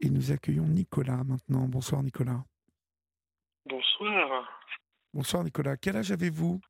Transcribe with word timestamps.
Et 0.00 0.08
nous 0.10 0.32
accueillons 0.32 0.64
Nicolas 0.66 1.22
maintenant. 1.24 1.66
Bonsoir 1.68 2.02
Nicolas. 2.02 2.42
Bonsoir. 3.66 4.62
Bonsoir 5.12 5.44
Nicolas. 5.44 5.76
Quel 5.76 5.96
âge 5.96 6.10
avez-vous? 6.12 6.60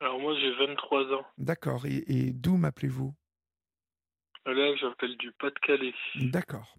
Alors 0.00 0.18
moi 0.20 0.34
j'ai 0.38 0.52
23 0.54 1.12
ans. 1.14 1.26
D'accord. 1.38 1.86
Et, 1.86 2.04
et 2.08 2.32
d'où 2.32 2.56
m'appelez-vous? 2.56 3.12
Là 4.46 4.76
j'appelle 4.76 5.16
du 5.16 5.32
Pas-de-Calais. 5.32 5.94
D'accord. 6.16 6.76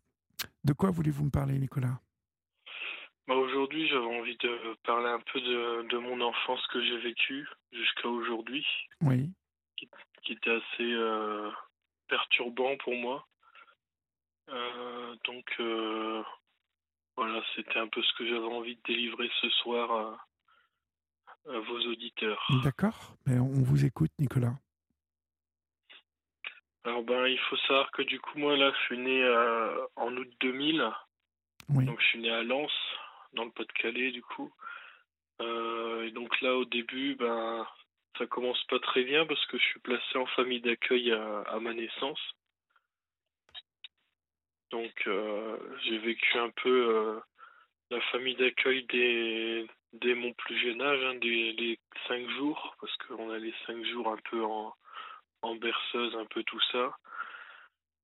De 0.63 0.73
quoi 0.73 0.89
voulez-vous 0.89 1.25
me 1.25 1.29
parler 1.29 1.57
Nicolas? 1.59 1.99
Bah, 3.27 3.35
Aujourd'hui 3.35 3.87
j'avais 3.89 4.19
envie 4.19 4.37
de 4.37 4.75
parler 4.83 5.09
un 5.09 5.19
peu 5.31 5.39
de, 5.41 5.87
de 5.89 5.97
mon 5.97 6.21
enfance 6.21 6.65
que 6.67 6.81
j'ai 6.83 6.97
vécue 6.99 7.47
jusqu'à 7.71 8.07
aujourd'hui, 8.07 8.65
Oui. 9.01 9.29
qui 9.75 10.33
était 10.33 10.49
assez 10.51 10.91
euh, 10.93 11.51
perturbant 12.07 12.75
pour 12.77 12.95
moi. 12.95 13.27
Euh, 14.49 15.15
donc 15.25 15.45
euh, 15.59 16.23
voilà, 17.15 17.41
c'était 17.55 17.79
un 17.79 17.87
peu 17.87 18.01
ce 18.01 18.13
que 18.17 18.27
j'avais 18.27 18.45
envie 18.45 18.75
de 18.75 18.81
délivrer 18.87 19.29
ce 19.41 19.49
soir 19.49 19.91
à, 19.91 21.51
à 21.51 21.59
vos 21.59 21.79
auditeurs. 21.87 22.45
D'accord. 22.63 23.15
Mais 23.25 23.39
on 23.39 23.61
vous 23.63 23.85
écoute 23.85 24.11
Nicolas. 24.19 24.53
Alors 26.83 27.03
ben 27.03 27.27
il 27.27 27.37
faut 27.37 27.57
savoir 27.57 27.91
que 27.91 28.01
du 28.01 28.19
coup 28.19 28.39
moi 28.39 28.57
là 28.57 28.71
je 28.73 28.85
suis 28.85 28.97
né 28.97 29.23
euh, 29.23 29.85
en 29.95 30.15
août 30.15 30.29
2000. 30.39 30.89
Oui. 31.69 31.85
Donc 31.85 32.01
je 32.01 32.05
suis 32.07 32.19
né 32.19 32.31
à 32.31 32.43
Lens, 32.43 32.71
dans 33.33 33.45
le 33.45 33.51
Pas-de-Calais 33.51 34.11
du 34.11 34.21
coup. 34.21 34.51
Et 35.39 36.11
donc 36.11 36.39
là 36.41 36.55
au 36.55 36.65
début, 36.65 37.15
ben 37.15 37.65
ça 38.17 38.27
commence 38.27 38.63
pas 38.65 38.79
très 38.79 39.03
bien 39.03 39.25
parce 39.25 39.43
que 39.47 39.57
je 39.57 39.63
suis 39.63 39.79
placé 39.79 40.17
en 40.17 40.25
famille 40.27 40.61
d'accueil 40.61 41.11
à, 41.11 41.41
à 41.41 41.59
ma 41.59 41.73
naissance. 41.73 42.19
Donc 44.71 44.93
euh, 45.07 45.57
j'ai 45.83 45.97
vécu 45.97 46.37
un 46.37 46.49
peu 46.49 46.69
euh, 46.69 47.19
la 47.89 48.01
famille 48.11 48.35
d'accueil 48.35 48.85
dès, 48.89 49.67
dès 49.93 50.15
mon 50.15 50.33
plus 50.33 50.57
jeune 50.59 50.81
âge, 50.81 51.03
hein, 51.03 51.15
dès 51.15 51.51
les 51.51 51.79
cinq 52.07 52.27
jours, 52.31 52.75
parce 52.79 52.95
qu'on 52.97 53.29
a 53.31 53.37
les 53.37 53.53
cinq 53.67 53.83
jours 53.85 54.07
un 54.07 54.19
peu 54.29 54.43
en, 54.43 54.73
en 55.41 55.55
berceuse, 55.55 56.15
un 56.15 56.25
peu 56.25 56.43
tout 56.43 56.61
ça. 56.71 56.95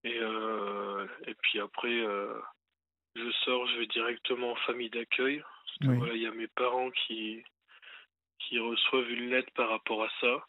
Et, 0.04 0.20
euh, 0.20 1.08
et 1.26 1.34
puis 1.36 1.60
après, 1.60 2.00
euh, 2.00 2.38
je 3.16 3.32
sors, 3.46 3.66
je 3.68 3.80
vais 3.80 3.88
directement 3.88 4.52
en 4.52 4.56
famille 4.56 4.90
d'accueil. 4.90 5.44
Oui. 5.82 5.96
voilà, 5.98 6.14
il 6.14 6.22
y 6.22 6.28
a 6.28 6.32
mes 6.32 6.48
parents 6.48 6.92
qui, 6.92 7.44
qui 8.40 8.60
reçoivent 8.60 9.10
une 9.10 9.30
lettre 9.30 9.52
par 9.54 9.70
rapport 9.70 10.04
à 10.04 10.10
ça. 10.20 10.46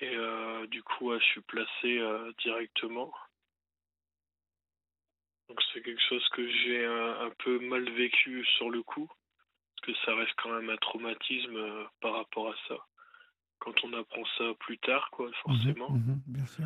Et 0.00 0.16
euh, 0.16 0.66
du 0.68 0.82
coup, 0.82 1.10
ouais, 1.10 1.20
je 1.20 1.24
suis 1.24 1.40
placé 1.42 2.00
directement. 2.38 3.12
Donc 5.52 5.60
c'est 5.74 5.82
quelque 5.82 6.00
chose 6.08 6.26
que 6.30 6.48
j'ai 6.48 6.82
un, 6.86 7.26
un 7.26 7.30
peu 7.44 7.58
mal 7.58 7.84
vécu 7.90 8.42
sur 8.56 8.70
le 8.70 8.82
coup. 8.82 9.06
Parce 9.76 9.86
que 9.86 10.04
ça 10.06 10.14
reste 10.14 10.32
quand 10.42 10.48
même 10.48 10.70
un 10.70 10.78
traumatisme 10.78 11.56
euh, 11.56 11.84
par 12.00 12.14
rapport 12.14 12.48
à 12.48 12.54
ça. 12.68 12.76
Quand 13.58 13.74
on 13.84 13.92
apprend 13.92 14.24
ça 14.38 14.44
plus 14.60 14.78
tard, 14.78 15.10
quoi, 15.10 15.30
forcément. 15.42 15.90
Mhm, 15.90 15.98
mhm, 15.98 16.22
bien 16.26 16.46
sûr. 16.46 16.64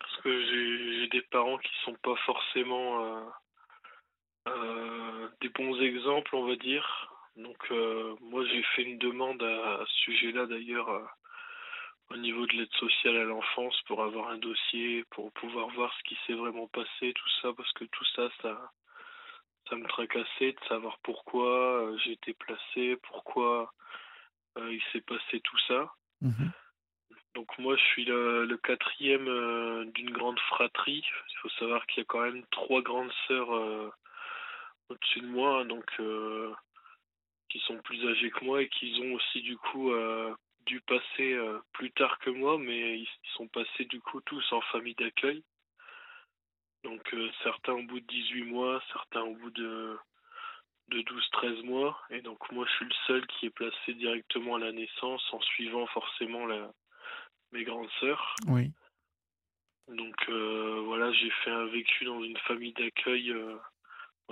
Parce 0.00 0.16
que 0.22 0.44
j'ai 0.46 1.06
des 1.10 1.22
parents 1.22 1.58
qui 1.58 1.70
sont 1.84 1.94
pas 2.02 2.16
forcément 2.26 3.04
euh, 3.04 3.30
euh, 4.48 5.28
des 5.40 5.48
bons 5.50 5.80
exemples, 5.80 6.34
on 6.34 6.48
va 6.48 6.56
dire. 6.56 7.08
Donc 7.36 7.70
moi 8.20 8.44
j'ai 8.46 8.64
fait 8.74 8.82
une 8.82 8.98
demande 8.98 9.42
à, 9.44 9.80
à 9.80 9.84
ce 9.86 9.94
sujet-là 10.06 10.46
d'ailleurs 10.46 10.88
au 12.10 12.16
niveau 12.16 12.46
de 12.46 12.52
l'aide 12.52 12.72
sociale 12.74 13.16
à 13.16 13.24
l'enfance 13.24 13.80
pour 13.86 14.02
avoir 14.02 14.28
un 14.28 14.38
dossier, 14.38 15.04
pour 15.10 15.32
pouvoir 15.32 15.68
voir 15.68 15.92
ce 15.98 16.02
qui 16.04 16.18
s'est 16.26 16.34
vraiment 16.34 16.68
passé, 16.68 17.12
tout 17.14 17.30
ça, 17.40 17.52
parce 17.56 17.72
que 17.72 17.84
tout 17.84 18.04
ça, 18.14 18.28
ça, 18.42 18.72
ça 19.68 19.76
me 19.76 19.86
tracassait 19.88 20.52
de 20.52 20.68
savoir 20.68 20.98
pourquoi 21.02 21.82
euh, 21.82 21.98
j'ai 21.98 22.12
été 22.12 22.34
placé, 22.34 22.96
pourquoi 23.02 23.72
euh, 24.58 24.72
il 24.72 24.82
s'est 24.92 25.00
passé 25.00 25.40
tout 25.40 25.58
ça. 25.66 25.92
Mhm. 26.20 26.52
Donc 27.34 27.58
moi, 27.58 27.76
je 27.76 27.82
suis 27.82 28.04
le, 28.04 28.44
le 28.44 28.56
quatrième 28.58 29.26
euh, 29.26 29.84
d'une 29.86 30.10
grande 30.10 30.38
fratrie. 30.38 31.04
Il 31.30 31.38
faut 31.38 31.48
savoir 31.58 31.84
qu'il 31.86 31.98
y 31.98 32.02
a 32.02 32.06
quand 32.06 32.22
même 32.22 32.44
trois 32.50 32.82
grandes 32.82 33.12
sœurs 33.26 33.52
euh, 33.52 33.90
au-dessus 34.88 35.20
de 35.20 35.26
moi, 35.26 35.60
hein, 35.60 35.64
donc 35.64 35.84
qui 37.48 37.58
sont 37.60 37.78
plus 37.78 38.06
âgées 38.06 38.30
que 38.30 38.44
moi 38.44 38.62
et 38.62 38.68
qui 38.68 39.00
ont 39.02 39.14
aussi 39.14 39.40
du 39.42 39.56
coup 39.56 39.90
dû 40.66 40.80
passer 40.80 41.32
euh, 41.32 41.58
plus 41.72 41.90
tard 41.92 42.18
que 42.18 42.30
moi, 42.30 42.58
mais 42.58 43.00
ils, 43.00 43.08
sont 43.36 43.48
passés 43.48 43.84
du 43.86 44.00
coup 44.00 44.20
tous 44.20 44.52
en 44.52 44.60
famille 44.60 44.94
d'accueil. 44.94 45.42
Donc 46.84 47.14
euh, 47.14 47.30
certains 47.42 47.72
au 47.72 47.82
bout 47.82 48.00
de 48.00 48.06
18 48.06 48.44
mois, 48.44 48.82
certains 48.92 49.22
au 49.22 49.34
bout 49.34 49.50
de 49.50 49.96
de 50.88 51.00
12-13 51.00 51.62
mois, 51.62 51.98
et 52.10 52.20
donc 52.20 52.38
moi 52.52 52.66
je 52.68 52.72
suis 52.74 52.84
le 52.84 52.94
seul 53.06 53.26
qui 53.26 53.46
est 53.46 53.50
placé 53.50 53.94
directement 53.94 54.56
à 54.56 54.58
la 54.58 54.70
naissance 54.70 55.22
en 55.32 55.40
suivant 55.40 55.86
forcément 55.86 56.44
la, 56.44 56.70
mes 57.52 57.64
grandes 57.64 57.88
sœurs. 58.00 58.34
Oui. 58.48 58.70
Donc 59.88 60.16
euh, 60.28 60.82
voilà, 60.84 61.10
j'ai 61.12 61.30
fait 61.30 61.50
un 61.50 61.66
vécu 61.66 62.04
dans 62.04 62.22
une 62.22 62.36
famille 62.38 62.72
d'accueil. 62.74 63.30
euh, 63.30 63.56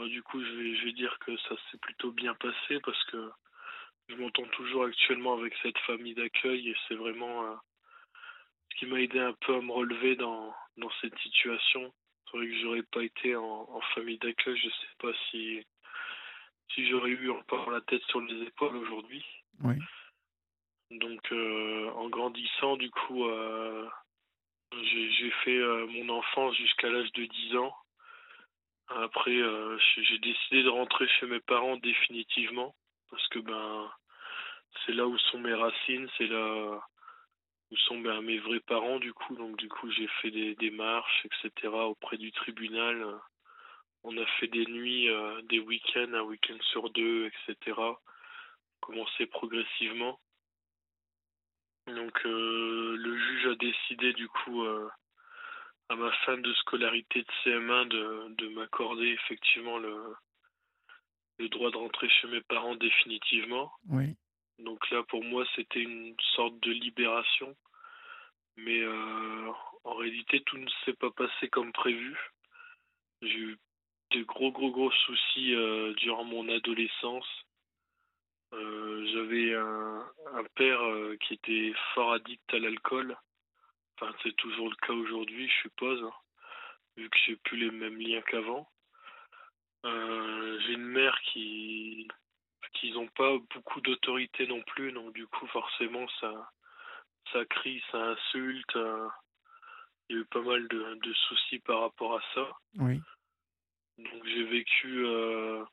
du 0.09 0.22
coup, 0.22 0.43
je 0.43 0.50
vais, 0.50 0.76
je 0.76 0.84
vais 0.84 0.93
dire 0.93 1.19
que 1.20 1.37
ça 1.38 1.54
s'est 1.70 1.78
plutôt 1.78 2.12
bien 2.12 2.34
passé 2.34 2.81
parce 2.84 3.03
que 3.04 3.31
je 4.12 4.23
m'entends 4.23 4.47
toujours 4.49 4.84
actuellement 4.84 5.34
avec 5.34 5.55
cette 5.62 5.78
famille 5.78 6.15
d'accueil 6.15 6.71
et 6.71 6.77
c'est 6.87 6.95
vraiment 6.95 7.45
euh, 7.45 7.55
ce 8.71 8.78
qui 8.78 8.87
m'a 8.87 9.00
aidé 9.00 9.19
un 9.19 9.33
peu 9.33 9.55
à 9.55 9.61
me 9.61 9.73
relever 9.73 10.17
dans, 10.17 10.55
dans 10.77 10.91
cette 11.00 11.19
situation. 11.19 11.93
C'est 12.25 12.37
vrai 12.37 12.47
que 12.47 12.61
j'aurais 12.61 12.83
pas 12.83 13.03
été 13.03 13.37
en, 13.37 13.69
en 13.71 13.81
famille 13.95 14.19
d'accueil, 14.19 14.56
je 14.56 14.69
sais 14.69 14.97
pas 14.99 15.12
si, 15.31 15.65
si 16.75 16.89
j'aurais 16.89 17.11
eu 17.11 17.31
encore 17.31 17.71
la 17.71 17.81
tête 17.83 18.03
sur 18.05 18.21
les 18.21 18.43
épaules 18.47 18.77
aujourd'hui. 18.77 19.25
Oui. 19.62 19.75
Donc, 20.91 21.33
euh, 21.33 21.91
en 21.93 22.09
grandissant, 22.09 22.77
du 22.77 22.91
coup, 22.91 23.25
euh, 23.25 23.89
j'ai 24.73 25.31
fait 25.44 25.59
mon 25.89 26.09
enfance 26.11 26.55
jusqu'à 26.56 26.91
l'âge 26.91 27.12
de 27.12 27.25
10 27.25 27.56
ans. 27.56 27.75
Après, 28.89 29.34
j'ai 29.34 30.05
j'ai 30.05 30.19
décidé 30.19 30.62
de 30.62 30.69
rentrer 30.69 31.09
chez 31.09 31.27
mes 31.27 31.41
parents 31.41 31.77
définitivement 31.77 32.75
parce 33.12 33.29
que 33.29 33.39
ben 33.39 33.91
c'est 34.84 34.93
là 34.93 35.06
où 35.06 35.16
sont 35.19 35.38
mes 35.38 35.55
racines, 35.55 36.09
c'est 36.19 36.27
là 36.27 36.83
où 37.71 37.77
sont 37.77 37.97
mes 37.97 38.38
vrais 38.38 38.60
parents 38.60 38.99
du 38.99 39.12
coup. 39.12 39.34
Donc 39.37 39.56
du 39.56 39.69
coup, 39.69 39.91
j'ai 39.91 40.09
fait 40.21 40.31
des 40.31 40.55
démarches, 40.56 41.27
etc. 41.27 41.69
auprès 41.69 42.19
du 42.19 42.33
tribunal. 42.33 43.19
On 44.05 44.16
a 44.19 44.27
fait 44.38 44.49
des 44.49 44.66
nuits, 44.66 45.09
euh, 45.09 45.41
des 45.43 45.61
week-ends, 45.61 46.12
un 46.12 46.22
week-end 46.22 46.59
sur 46.72 46.91
deux, 46.91 47.27
etc. 47.27 47.81
Commencé 48.81 49.27
progressivement. 49.27 50.19
Donc 51.87 52.27
euh, 52.27 52.97
le 52.97 53.19
juge 53.19 53.47
a 53.47 53.55
décidé 53.56 54.12
du 54.12 54.28
coup 54.28 54.65
euh, 54.65 54.88
à 55.88 55.97
ma 55.97 56.12
fin 56.25 56.37
de 56.37 56.53
scolarité 56.55 57.22
de 57.22 57.32
CM1 57.44 57.88
de, 57.88 58.34
de 58.37 58.49
m'accorder 58.49 59.09
effectivement 59.09 59.78
le, 59.78 60.15
le 61.38 61.49
droit 61.49 61.71
de 61.71 61.77
rentrer 61.77 62.09
chez 62.09 62.28
mes 62.28 62.41
parents 62.43 62.77
définitivement. 62.77 63.72
Oui. 63.88 64.16
Donc 64.58 64.90
là 64.90 65.02
pour 65.04 65.24
moi 65.24 65.44
c'était 65.56 65.80
une 65.82 66.14
sorte 66.34 66.58
de 66.60 66.70
libération. 66.70 67.56
Mais 68.56 68.80
euh, 68.80 69.52
en 69.84 69.94
réalité 69.94 70.42
tout 70.42 70.58
ne 70.58 70.68
s'est 70.84 70.92
pas 70.94 71.10
passé 71.10 71.48
comme 71.48 71.72
prévu. 71.72 72.18
J'ai 73.22 73.38
eu 73.38 73.58
de 74.10 74.22
gros 74.24 74.52
gros 74.52 74.70
gros 74.70 74.90
soucis 74.90 75.54
euh, 75.54 75.94
durant 75.94 76.24
mon 76.24 76.48
adolescence. 76.48 77.28
Euh, 78.52 79.06
J'avais 79.12 79.54
un, 79.54 80.04
un 80.34 80.44
père 80.54 80.80
qui 81.20 81.34
était 81.34 81.72
fort 81.94 82.12
addict 82.12 82.42
à 82.52 82.58
l'alcool. 82.58 83.16
Enfin, 83.96 84.14
c'est 84.22 84.36
toujours 84.36 84.69
le 84.69 84.76
cas 84.76 84.92
aujourd'hui, 84.92 85.48
je 85.48 85.62
suppose, 85.62 86.02
hein, 86.02 86.12
vu 86.96 87.08
que 87.08 87.16
j'ai 87.24 87.36
plus 87.36 87.56
les 87.58 87.70
mêmes 87.70 87.98
liens 87.98 88.22
qu'avant. 88.22 88.69
J'ai 89.84 90.75
une 90.75 90.84
mère 90.84 91.19
qui 91.32 92.08
qui 92.74 92.92
n'ont 92.92 93.08
pas 93.08 93.36
beaucoup 93.54 93.80
d'autorité 93.80 94.46
non 94.46 94.62
plus, 94.62 94.92
donc 94.92 95.12
du 95.14 95.26
coup 95.26 95.46
forcément 95.48 96.06
ça 96.20 96.32
ça 97.32 97.44
crie, 97.46 97.82
ça 97.90 97.98
insulte. 97.98 98.76
euh, 98.76 99.08
Il 100.08 100.16
y 100.16 100.19
a 100.19 100.22
eu 100.22 100.24
pas 100.26 100.42
mal 100.42 100.66
de, 100.69 100.94
de 101.02 101.12
soucis 101.14 101.60
par 101.60 101.80
rapport 101.82 102.16
à 102.16 102.22
ça. 102.34 102.48
Oui. 102.78 103.00
Donc 103.98 104.24
j'ai 104.26 104.44
vécu 104.44 105.04
euh, 105.06 105.64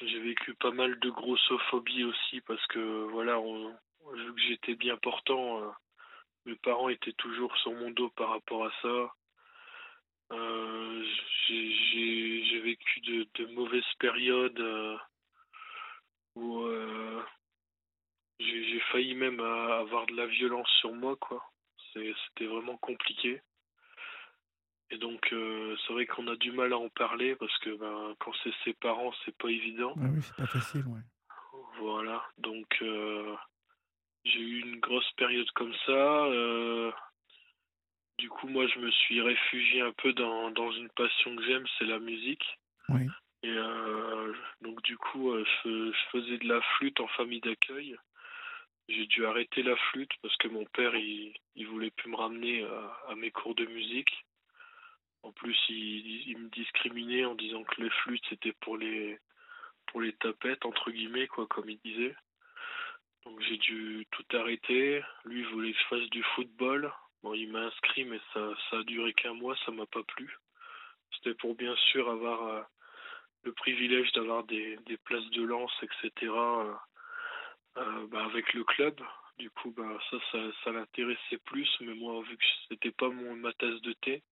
j'ai 0.00 0.20
vécu 0.20 0.54
pas 0.54 0.72
mal 0.72 0.98
de 0.98 1.10
grossophobie 1.10 2.04
aussi 2.04 2.40
parce 2.42 2.66
que 2.66 3.04
voilà, 3.10 3.38
on, 3.38 3.68
vu 4.14 4.34
que 4.34 4.40
j'étais 4.48 4.74
bien 4.74 4.96
portant, 4.96 5.62
euh, 5.62 5.70
mes 6.46 6.56
parents 6.56 6.88
étaient 6.88 7.12
toujours 7.12 7.56
sur 7.58 7.72
mon 7.72 7.90
dos 7.90 8.10
par 8.10 8.30
rapport 8.30 8.66
à 8.66 8.72
ça. 8.82 9.12
Euh, 10.32 11.04
j'ai- 11.46 12.60
vécu 12.62 13.00
de, 13.00 13.26
de 13.34 13.46
mauvaises 13.54 13.92
périodes 13.98 14.60
où 16.34 16.62
euh, 16.62 17.22
j'ai 18.38 18.64
j'ai 18.70 18.80
failli 18.92 19.14
même 19.14 19.40
avoir 19.40 20.06
de 20.06 20.14
la 20.14 20.26
violence 20.26 20.68
sur 20.80 20.92
moi 20.92 21.16
quoi. 21.16 21.42
C'était 21.92 22.46
vraiment 22.46 22.76
compliqué. 22.78 23.42
Et 24.90 24.98
donc, 24.98 25.32
euh, 25.32 25.74
c'est 25.86 25.92
vrai 25.94 26.04
qu'on 26.06 26.28
a 26.28 26.36
du 26.36 26.52
mal 26.52 26.72
à 26.74 26.78
en 26.78 26.90
parler 26.90 27.34
parce 27.36 27.56
que 27.58 27.70
ben, 27.76 28.14
quand 28.18 28.32
c'est 28.42 28.52
ses 28.62 28.74
parents, 28.74 29.12
c'est 29.24 29.36
pas 29.38 29.48
évident. 29.48 29.94
Ah 29.96 30.06
oui, 30.12 30.20
c'est 30.22 30.36
pas 30.36 30.46
facile, 30.46 30.84
ouais. 30.86 31.00
Voilà, 31.78 32.22
donc 32.36 32.68
euh, 32.82 33.34
j'ai 34.24 34.40
eu 34.40 34.60
une 34.60 34.80
grosse 34.80 35.10
période 35.12 35.50
comme 35.54 35.74
ça. 35.86 36.24
euh, 36.26 36.92
du 38.18 38.28
coup, 38.28 38.48
moi, 38.48 38.66
je 38.66 38.78
me 38.78 38.90
suis 38.90 39.20
réfugié 39.22 39.80
un 39.80 39.92
peu 39.92 40.12
dans, 40.12 40.50
dans 40.50 40.70
une 40.72 40.90
passion 40.90 41.34
que 41.36 41.44
j'aime, 41.44 41.66
c'est 41.78 41.86
la 41.86 41.98
musique. 41.98 42.44
Oui, 42.90 43.06
Et 43.42 43.50
euh, 43.50 44.32
donc, 44.60 44.82
du 44.82 44.96
coup, 44.96 45.32
euh, 45.32 45.44
je, 45.64 45.92
faisais 46.12 46.38
de 46.38 46.48
la 46.48 46.60
flûte 46.60 47.00
en 47.00 47.08
famille 47.08 47.40
d'accueil. 47.40 47.96
J'ai 48.88 49.06
dû 49.06 49.26
arrêter 49.26 49.62
la 49.62 49.76
flûte 49.76 50.12
parce 50.22 50.36
que 50.36 50.48
mon 50.48 50.64
père, 50.66 50.94
il, 50.94 51.34
il 51.56 51.66
voulait 51.66 51.90
plus 51.90 52.10
me 52.10 52.16
ramener 52.16 52.64
à, 53.08 53.14
mes 53.16 53.30
cours 53.30 53.54
de 53.54 53.64
musique. 53.66 54.24
En 55.22 55.32
plus, 55.32 55.56
il, 55.68 56.36
me 56.38 56.48
discriminait 56.50 57.24
en 57.24 57.34
disant 57.34 57.62
que 57.64 57.80
les 57.80 57.90
flûtes, 57.90 58.24
c'était 58.28 58.52
pour 58.52 58.76
les, 58.76 59.18
pour 59.86 60.00
les 60.00 60.12
tapettes, 60.14 60.66
entre 60.66 60.90
guillemets, 60.90 61.28
quoi, 61.28 61.46
comme 61.46 61.70
il 61.70 61.78
disait. 61.84 62.14
Donc 63.24 63.40
j'ai 63.42 63.56
dû 63.58 64.06
tout 64.10 64.24
arrêter. 64.36 65.02
Lui, 65.24 65.40
il 65.40 65.46
voulait 65.46 65.72
que 65.72 65.78
je 65.78 65.96
fasse 65.96 66.10
du 66.10 66.22
football. 66.34 66.92
Bon, 67.22 67.34
il 67.34 67.50
m'a 67.50 67.60
inscrit, 67.60 68.04
mais 68.04 68.20
ça, 68.32 68.52
ça 68.68 68.78
a 68.78 68.82
duré 68.82 69.12
qu'un 69.12 69.34
mois, 69.34 69.56
ça 69.64 69.70
m'a 69.70 69.86
pas 69.86 70.02
plu. 70.02 70.36
C'était 71.14 71.34
pour 71.34 71.54
bien 71.54 71.76
sûr 71.92 72.10
avoir 72.10 72.42
euh, 72.48 72.62
le 73.42 73.52
privilège 73.52 74.12
d'avoir 74.12 74.44
des, 74.44 74.76
des 74.86 74.96
places 74.98 75.28
de 75.30 75.42
lance, 75.42 75.72
etc. 75.82 76.10
euh, 76.32 76.74
euh, 77.78 78.06
bah, 78.08 78.24
avec 78.24 78.52
le 78.54 78.64
club. 78.64 79.00
Du 79.38 79.50
coup, 79.50 79.72
bah, 79.76 79.98
ça, 80.10 80.16
ça, 80.30 80.38
ça 80.62 80.72
l'intéressait 80.72 81.38
plus, 81.44 81.68
mais 81.80 81.94
moi, 81.94 82.22
vu 82.22 82.36
que 82.36 82.44
c'était 82.68 82.92
pas 82.92 83.08
mon, 83.08 83.34
ma 83.34 83.52
tasse 83.54 83.80
de 83.80 83.92
thé, 83.94 84.22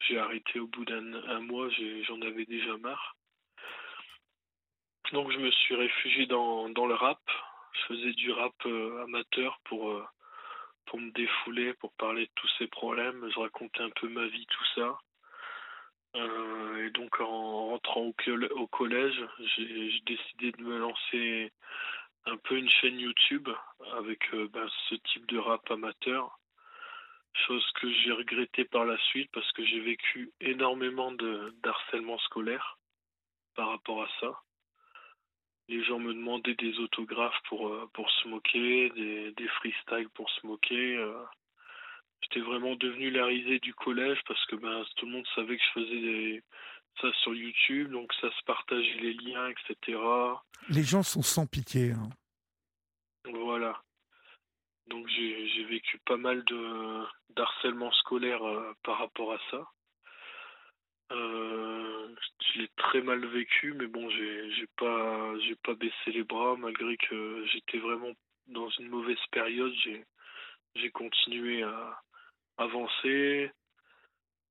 j'ai 0.00 0.18
arrêté 0.18 0.60
au 0.60 0.66
bout 0.66 0.84
d'un 0.84 1.14
un 1.14 1.40
mois, 1.40 1.68
j'en 1.70 2.20
avais 2.22 2.44
déjà 2.44 2.76
marre. 2.78 3.16
Donc 5.12 5.30
je 5.30 5.38
me 5.38 5.50
suis 5.50 5.74
réfugié 5.74 6.26
dans, 6.26 6.68
dans 6.70 6.86
le 6.86 6.94
rap. 6.94 7.20
Je 7.72 7.94
faisais 7.94 8.12
du 8.12 8.30
rap 8.32 8.54
euh, 8.66 9.04
amateur 9.04 9.58
pour, 9.64 10.02
pour 10.86 11.00
me 11.00 11.10
défouler, 11.12 11.74
pour 11.74 11.92
parler 11.94 12.26
de 12.26 12.32
tous 12.34 12.48
ces 12.58 12.66
problèmes. 12.66 13.28
Je 13.32 13.38
racontais 13.38 13.82
un 13.82 13.90
peu 13.90 14.08
ma 14.08 14.26
vie, 14.26 14.46
tout 14.46 14.64
ça. 14.74 14.98
Euh, 16.16 16.86
et 16.86 16.90
donc 16.90 17.20
en 17.20 17.66
rentrant 17.68 18.00
au, 18.00 18.14
au 18.54 18.66
collège, 18.68 19.20
j'ai 19.56 20.00
décidé 20.06 20.52
de 20.52 20.62
me 20.62 20.78
lancer 20.78 21.52
un 22.24 22.36
peu 22.38 22.56
une 22.56 22.70
chaîne 22.70 22.98
YouTube 22.98 23.48
avec 23.92 24.32
euh, 24.34 24.48
ben, 24.48 24.68
ce 24.88 24.94
type 24.94 25.26
de 25.26 25.38
rap 25.38 25.70
amateur. 25.70 26.38
Chose 27.46 27.64
que 27.80 27.92
j'ai 27.92 28.12
regretté 28.12 28.64
par 28.64 28.86
la 28.86 28.96
suite 28.98 29.30
parce 29.32 29.50
que 29.52 29.64
j'ai 29.64 29.80
vécu 29.80 30.32
énormément 30.40 31.12
de 31.12 31.54
d'harcèlement 31.62 32.18
scolaire 32.20 32.78
par 33.54 33.68
rapport 33.68 34.02
à 34.02 34.08
ça. 34.20 34.40
Les 35.68 35.82
gens 35.84 35.98
me 35.98 36.14
demandaient 36.14 36.54
des 36.54 36.78
autographes 36.78 37.40
pour, 37.48 37.68
euh, 37.68 37.90
pour 37.92 38.10
se 38.10 38.28
moquer, 38.28 38.88
des, 38.90 39.32
des 39.32 39.48
freestyles 39.48 40.08
pour 40.14 40.30
se 40.30 40.46
moquer. 40.46 40.96
J'étais 42.22 42.40
vraiment 42.40 42.74
devenu 42.76 43.10
la 43.10 43.26
risée 43.26 43.58
du 43.60 43.72
collège 43.74 44.18
parce 44.26 44.44
que 44.46 44.56
ben, 44.56 44.84
tout 44.96 45.06
le 45.06 45.12
monde 45.12 45.26
savait 45.34 45.56
que 45.56 45.62
je 45.62 45.80
faisais 45.80 46.00
des- 46.00 46.42
ça 47.00 47.12
sur 47.22 47.34
YouTube, 47.34 47.90
donc 47.92 48.12
ça 48.20 48.30
se 48.30 48.42
partageait 48.46 48.98
les 49.00 49.12
liens, 49.14 49.48
etc. 49.48 49.98
les 50.70 50.82
gens 50.82 51.02
sont 51.02 51.22
sans 51.22 51.46
pitié. 51.46 51.92
hein. 51.92 52.08
Voilà. 53.32 53.80
Donc 54.86 55.06
j'ai 55.08 55.64
vécu 55.64 55.98
pas 56.06 56.16
mal 56.16 56.42
de 56.44 57.04
d'harcèlement 57.30 57.92
scolaire 57.92 58.42
euh, 58.46 58.72
par 58.84 58.98
rapport 58.98 59.32
à 59.34 59.38
ça. 59.50 59.66
Euh, 61.12 62.14
je 62.54 62.60
l'ai 62.60 62.68
très 62.76 63.00
mal 63.00 63.24
vécu, 63.26 63.72
mais 63.74 63.86
bon, 63.86 64.08
j'ai 64.10 64.50
j'ai 64.52 64.66
pas 64.76 65.38
j'ai 65.40 65.54
pas 65.56 65.74
baissé 65.74 66.12
les 66.12 66.24
bras 66.24 66.56
malgré 66.56 66.96
que 66.96 67.44
j'étais 67.52 67.78
vraiment 67.78 68.12
dans 68.48 68.68
une 68.70 68.88
mauvaise 68.88 69.18
période. 69.30 69.72
J'ai 69.84 70.04
j'ai 70.76 70.90
continué 70.90 71.62
à 71.62 72.00
avancer. 72.58 73.50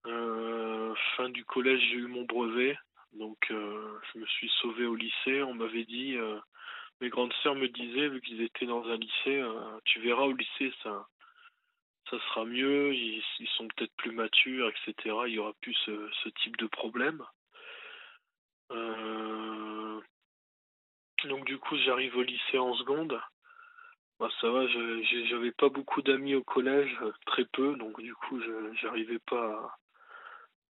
Euh, 0.06 0.94
fin 1.18 1.30
du 1.30 1.44
collège, 1.46 1.82
j'ai 1.90 1.98
eu 1.98 2.08
mon 2.08 2.24
brevet, 2.26 2.78
donc 3.14 3.38
euh, 3.50 4.00
je 4.14 4.20
me 4.20 4.26
suis 4.28 4.50
sauvé 4.62 4.86
au 4.86 4.96
lycée. 4.96 5.42
On 5.42 5.56
m'avait 5.56 5.86
dit 5.86 6.16
euh, 6.16 6.40
mes 7.02 7.10
grandes 7.10 7.34
sœurs 7.42 7.56
me 7.56 7.68
disaient, 7.68 8.10
vu 8.10 8.22
qu'ils 8.22 8.42
étaient 8.42 8.68
dans 8.68 8.86
un 8.86 8.98
lycée, 8.98 9.44
tu 9.86 10.00
verras 10.02 10.24
au 10.24 10.34
lycée, 10.34 10.72
ça, 10.84 11.08
ça 12.10 12.20
sera 12.20 12.46
mieux, 12.46 12.94
ils, 12.94 13.24
sont 13.58 13.68
peut-être 13.70 13.96
plus 13.98 14.12
matures, 14.12 14.70
etc. 14.70 15.16
Il 15.28 15.34
y 15.34 15.40
aura 15.40 15.54
plus 15.62 15.76
ce, 15.86 16.10
ce 16.24 16.30
type 16.30 16.58
de 16.58 16.68
problème. 16.68 17.24
Donc 21.26 21.46
du 21.46 21.58
coup, 21.58 21.78
j'arrive 21.78 22.16
au 22.18 22.22
lycée 22.22 22.58
en 22.58 22.76
seconde. 22.76 23.20
Bah, 24.20 24.30
ça 24.40 24.50
va, 24.50 24.66
j'avais 24.68 25.52
pas 25.52 25.70
beaucoup 25.70 26.02
d'amis 26.02 26.36
au 26.36 26.44
collège, 26.44 26.98
euh, 27.02 27.12
très 27.26 27.46
peu, 27.46 27.76
donc 27.76 28.00
du 28.02 28.16
coup, 28.16 28.40
j'arrivais 28.82 29.20
pas 29.20 29.78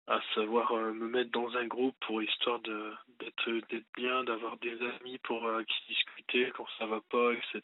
à, 0.08 0.20
savoir 0.34 0.72
euh, 0.72 0.92
me 0.92 1.06
mettre 1.06 1.30
dans 1.30 1.56
un 1.56 1.66
groupe 1.66 1.94
pour 2.00 2.22
histoire 2.22 2.58
de 2.60 2.92
d'être 3.20 3.50
bien, 3.96 4.24
d'avoir 4.24 4.56
des 4.58 4.76
amis 4.82 5.18
pour 5.18 5.44
euh, 5.46 5.62
qui 5.64 5.94
discuter 5.94 6.50
quand 6.56 6.66
ça 6.78 6.86
va 6.86 7.00
pas, 7.10 7.32
etc. 7.32 7.62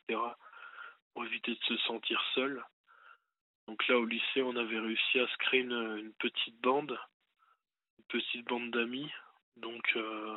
Pour 1.13 1.25
éviter 1.25 1.53
de 1.53 1.65
se 1.65 1.77
sentir 1.79 2.23
seul. 2.35 2.63
Donc 3.67 3.87
là, 3.89 3.99
au 3.99 4.05
lycée, 4.05 4.43
on 4.43 4.57
avait 4.57 4.79
réussi 4.79 5.21
à 5.21 5.27
se 5.27 5.37
créer 5.39 5.61
une, 5.61 6.13
petite 6.19 6.61
bande, 6.61 6.99
une 7.99 8.05
petite 8.05 8.47
bande 8.47 8.71
d'amis. 8.71 9.11
Donc 9.57 9.93
euh, 9.97 10.37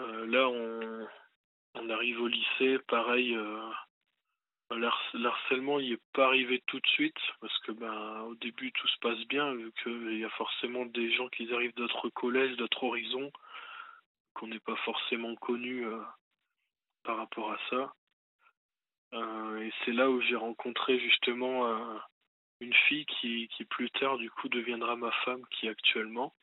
euh, 0.00 0.26
là, 0.26 0.48
on, 0.48 1.08
on 1.74 1.88
arrive 1.90 2.20
au 2.20 2.28
lycée, 2.28 2.78
pareil. 2.88 3.34
euh, 3.34 3.70
l'har- 4.70 5.10
L'harcèlement, 5.14 5.80
il 5.80 5.92
est 5.92 6.02
pas 6.12 6.26
arrivé 6.26 6.62
tout 6.66 6.80
de 6.80 6.86
suite 6.88 7.18
parce 7.40 7.56
que 7.60 7.72
ben 7.72 8.20
au 8.22 8.34
début 8.36 8.72
tout 8.72 8.88
se 8.88 8.98
passe 8.98 9.18
bien 9.26 9.52
vu 9.54 9.72
qu'il 9.82 10.18
y 10.18 10.24
a 10.24 10.30
forcément 10.30 10.86
des 10.86 11.12
gens 11.12 11.28
qui 11.28 11.52
arrivent 11.52 11.74
d'autres 11.74 12.08
collèges, 12.10 12.56
d'autres 12.56 12.84
horizons 12.84 13.30
qu'on 14.34 14.46
n'est 14.48 14.60
pas 14.60 14.76
forcément 14.76 15.34
connus 15.36 15.84
euh, 15.86 16.00
par 17.04 17.18
rapport 17.18 17.52
à 17.52 17.58
ça. 17.70 17.94
Euh, 19.14 19.60
et 19.60 19.72
c'est 19.84 19.92
là 19.92 20.08
où 20.10 20.20
j'ai 20.22 20.36
rencontré 20.36 20.98
justement 20.98 22.00
une 22.60 22.72
fille 22.88 23.04
qui, 23.06 23.48
qui 23.48 23.64
plus 23.66 23.90
tard 23.90 24.16
du 24.16 24.30
coup 24.30 24.48
deviendra 24.48 24.96
ma 24.96 25.10
femme 25.24 25.44
qui 25.50 25.68
actuellement. 25.68 26.34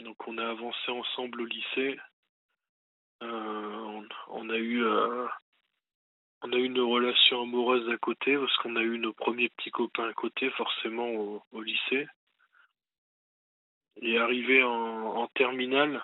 Donc 0.00 0.28
on 0.28 0.36
a 0.36 0.46
avancé 0.46 0.90
ensemble 0.90 1.40
au 1.40 1.46
lycée. 1.46 1.98
On, 4.46 4.50
a 4.50 4.58
eu 4.58 4.84
euh, 4.84 5.26
on 6.42 6.52
a 6.52 6.56
eu 6.56 6.66
une 6.66 6.80
relation 6.80 7.42
amoureuse 7.42 7.90
à 7.90 7.96
côté 7.96 8.36
parce 8.36 8.56
qu'on 8.58 8.76
a 8.76 8.82
eu 8.82 8.96
nos 8.96 9.12
premiers 9.12 9.48
petits 9.48 9.72
copains 9.72 10.08
à 10.08 10.12
côté 10.12 10.50
forcément 10.50 11.08
au, 11.10 11.42
au 11.50 11.62
lycée. 11.62 12.06
Et 14.02 14.18
arrivé 14.18 14.62
en, 14.62 15.16
en 15.16 15.26
terminale, 15.34 16.00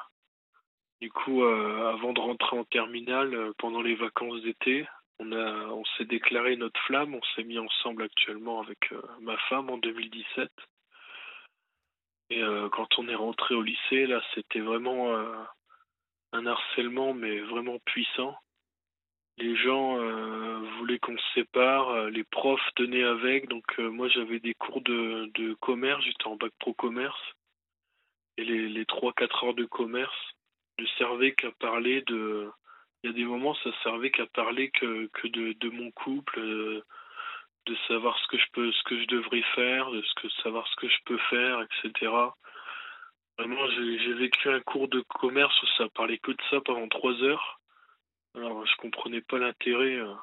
du 1.01 1.09
coup 1.13 1.45
euh, 1.45 1.93
avant 1.93 2.13
de 2.13 2.19
rentrer 2.19 2.59
en 2.59 2.65
terminale 2.65 3.33
euh, 3.33 3.53
pendant 3.59 3.81
les 3.81 3.95
vacances 3.95 4.43
d'été, 4.43 4.89
on 5.21 5.31
a 5.31 5.67
on 5.69 5.85
s'est 5.97 6.07
déclaré 6.07 6.57
notre 6.57 6.81
flamme, 6.81 7.15
on 7.15 7.23
s'est 7.37 7.45
mis 7.45 7.61
ensemble 7.61 8.03
actuellement 8.03 8.61
avec 8.61 8.93
ma 9.21 9.37
femme 9.49 9.71
en 9.71 9.79
2017. 9.79 10.51
Et 12.31 12.43
quand 12.73 12.99
on 12.99 13.09
est 13.09 13.15
rentré 13.15 13.55
au 13.55 13.61
lycée, 13.61 14.07
là, 14.07 14.23
c'était 14.35 14.61
vraiment 14.61 15.15
un 16.33 16.47
harcèlement, 16.47 17.15
mais 17.15 17.39
vraiment 17.41 17.79
puissant. 17.85 18.37
Les 19.39 19.57
gens 19.57 19.99
euh, 19.99 20.59
voulaient 20.79 20.99
qu'on 20.99 21.17
se 21.17 21.33
sépare, 21.35 21.91
euh, 21.91 22.11
les 22.11 22.25
profs 22.25 22.75
tenaient 22.77 23.03
avec. 23.03 23.49
Donc 23.49 23.65
euh, 23.79 23.91
moi, 23.91 24.09
j'avais 24.09 24.41
des 24.41 24.55
cours 24.55 24.83
de, 24.83 25.55
commerce, 25.61 26.05
j'étais 26.05 26.27
en 26.27 26.37
bac 26.37 26.53
pro 26.59 26.75
commerce. 26.75 27.21
Et 28.37 28.45
les, 28.45 28.69
les 28.69 28.85
3-4 28.85 29.47
heures 29.47 29.55
de 29.55 29.65
commerce 29.65 30.35
ne 30.79 30.87
servaient 30.99 31.33
qu'à 31.33 31.51
parler 31.53 32.03
de... 32.03 32.51
Il 33.03 33.11
y 33.11 33.13
a 33.13 33.17
des 33.17 33.25
moments, 33.25 33.55
ça 33.57 33.71
servait 33.83 34.11
qu'à 34.11 34.27
parler 34.27 34.71
que, 34.71 35.09
que 35.09 35.27
de, 35.27 35.69
mon 35.71 35.91
couple, 35.91 36.39
de 37.67 37.77
savoir 37.89 38.17
ce 38.17 38.29
que 38.29 38.39
je 38.39 38.47
peux, 38.53 38.71
ce 38.71 38.83
que 38.85 39.01
je 39.01 39.07
devrais 39.09 39.43
faire, 39.57 39.91
de 39.91 40.03
ce 40.03 40.15
que 40.15 40.29
savoir 40.45 40.69
ce 40.69 40.77
que 40.77 40.89
je 40.89 40.99
peux 41.05 41.19
faire, 41.29 41.61
etc. 41.63 42.13
Vraiment, 43.39 43.67
j'ai 43.71 43.99
j'ai 43.99 44.15
vécu 44.15 44.49
un 44.49 44.61
cours 44.61 44.89
de 44.89 45.01
commerce 45.03 45.63
où 45.63 45.67
ça 45.79 45.89
parlait 45.91 46.19
que 46.19 46.33
de 46.33 46.43
ça 46.51 46.61
pendant 46.63 46.89
trois 46.89 47.15
heures. 47.23 47.61
Alors, 48.35 48.67
je 48.67 48.77
comprenais 48.77 49.21
pas 49.23 49.39
l'intérêt 49.39 49.97
euh, 49.97 50.15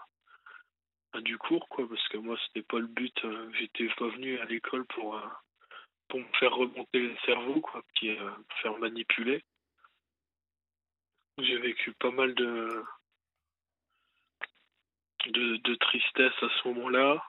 du 1.22 1.38
cours, 1.38 1.68
quoi, 1.70 1.88
parce 1.88 2.08
que 2.10 2.18
moi, 2.18 2.38
c'était 2.48 2.66
pas 2.68 2.80
le 2.80 2.88
but. 2.88 3.14
euh, 3.26 3.52
J'étais 3.60 3.88
pas 3.98 4.08
venu 4.10 4.40
à 4.40 4.46
l'école 4.46 4.86
pour 4.88 5.16
euh, 5.18 5.28
pour 6.08 6.20
me 6.20 6.34
faire 6.40 6.54
remonter 6.56 7.00
le 7.00 7.16
cerveau, 7.26 7.62
quoi, 7.62 7.84
puis 7.96 8.10
me 8.12 8.32
faire 8.62 8.78
manipuler. 8.80 9.44
J'ai 11.40 11.58
vécu 11.58 11.94
pas 11.94 12.12
mal 12.12 12.34
de 12.36 12.84
de, 15.28 15.58
de 15.58 15.76
tristesse 15.76 16.34
à 16.44 16.50
ce 16.50 16.68
moment-là. 16.70 17.24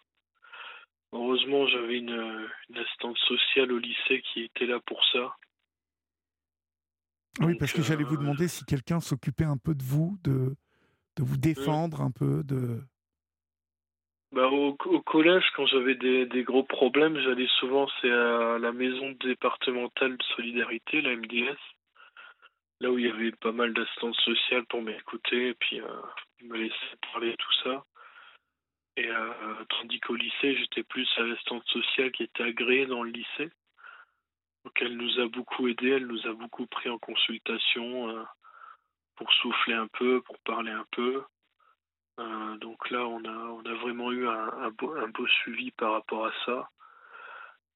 heureusement, 1.12 1.66
j'avais 1.68 1.98
une, 1.98 2.48
une 2.68 2.78
assistante 2.78 3.18
sociale 3.18 3.72
au 3.72 3.78
lycée 3.78 4.22
qui 4.22 4.42
était 4.44 4.66
là 4.66 4.80
pour 4.80 5.04
ça. 5.12 5.36
Oui, 7.38 7.54
parce 7.58 7.72
que 7.72 7.82
j'allais 7.82 8.04
vous 8.04 8.16
euh, 8.16 8.18
demander 8.18 8.48
si 8.48 8.64
quelqu'un 8.64 9.00
s'occupait 9.00 9.44
un 9.44 9.56
peu 9.56 9.74
de 9.74 9.82
vous, 9.82 10.18
de, 10.24 10.56
de 11.16 11.22
vous 11.22 11.36
défendre 11.36 12.00
un 12.00 12.10
peu, 12.10 12.42
de... 12.42 12.80
Bah, 14.32 14.48
au, 14.48 14.76
au 14.84 15.00
collège, 15.02 15.44
quand 15.56 15.66
j'avais 15.66 15.94
des, 15.94 16.26
des 16.26 16.42
gros 16.42 16.64
problèmes, 16.64 17.18
j'allais 17.20 17.48
souvent, 17.58 17.88
c'est 18.00 18.10
à 18.10 18.58
la 18.58 18.72
maison 18.72 19.10
départementale 19.24 20.16
de 20.16 20.22
solidarité, 20.36 21.00
la 21.00 21.16
MDS, 21.16 21.58
là 22.80 22.90
où 22.90 22.98
il 22.98 23.06
y 23.06 23.10
avait 23.10 23.32
pas 23.32 23.52
mal 23.52 23.74
d'assistantes 23.74 24.16
sociales 24.16 24.64
pour 24.66 24.82
m'écouter, 24.82 25.48
et 25.48 25.54
puis 25.54 25.80
euh, 25.80 25.86
me 26.42 26.56
laissaient 26.56 26.96
parler 27.12 27.34
tout 27.38 27.52
ça. 27.64 27.84
Et 28.96 29.08
euh, 29.08 29.64
tandis 29.68 30.00
qu'au 30.00 30.14
lycée, 30.14 30.56
j'étais 30.56 30.82
plus 30.82 31.08
à 31.16 31.22
l'assistante 31.22 31.66
sociale 31.66 32.12
qui 32.12 32.24
était 32.24 32.42
agréée 32.42 32.86
dans 32.86 33.02
le 33.02 33.10
lycée. 33.10 33.50
Donc 34.64 34.80
elle 34.80 34.96
nous 34.96 35.20
a 35.20 35.28
beaucoup 35.28 35.68
aidés, 35.68 35.90
elle 35.90 36.06
nous 36.06 36.26
a 36.26 36.32
beaucoup 36.32 36.66
pris 36.66 36.90
en 36.90 36.98
consultation 36.98 38.10
euh, 38.10 38.22
pour 39.16 39.32
souffler 39.34 39.74
un 39.74 39.88
peu, 39.88 40.20
pour 40.22 40.38
parler 40.40 40.70
un 40.70 40.86
peu. 40.92 41.22
Euh, 42.18 42.56
donc 42.58 42.90
là, 42.90 43.06
on 43.06 43.24
a, 43.24 43.74
vraiment 43.74 44.12
eu 44.12 44.28
un, 44.28 44.70
beau, 44.70 45.26
suivi 45.42 45.70
par 45.72 45.92
rapport 45.92 46.26
à 46.26 46.32
ça. 46.44 46.68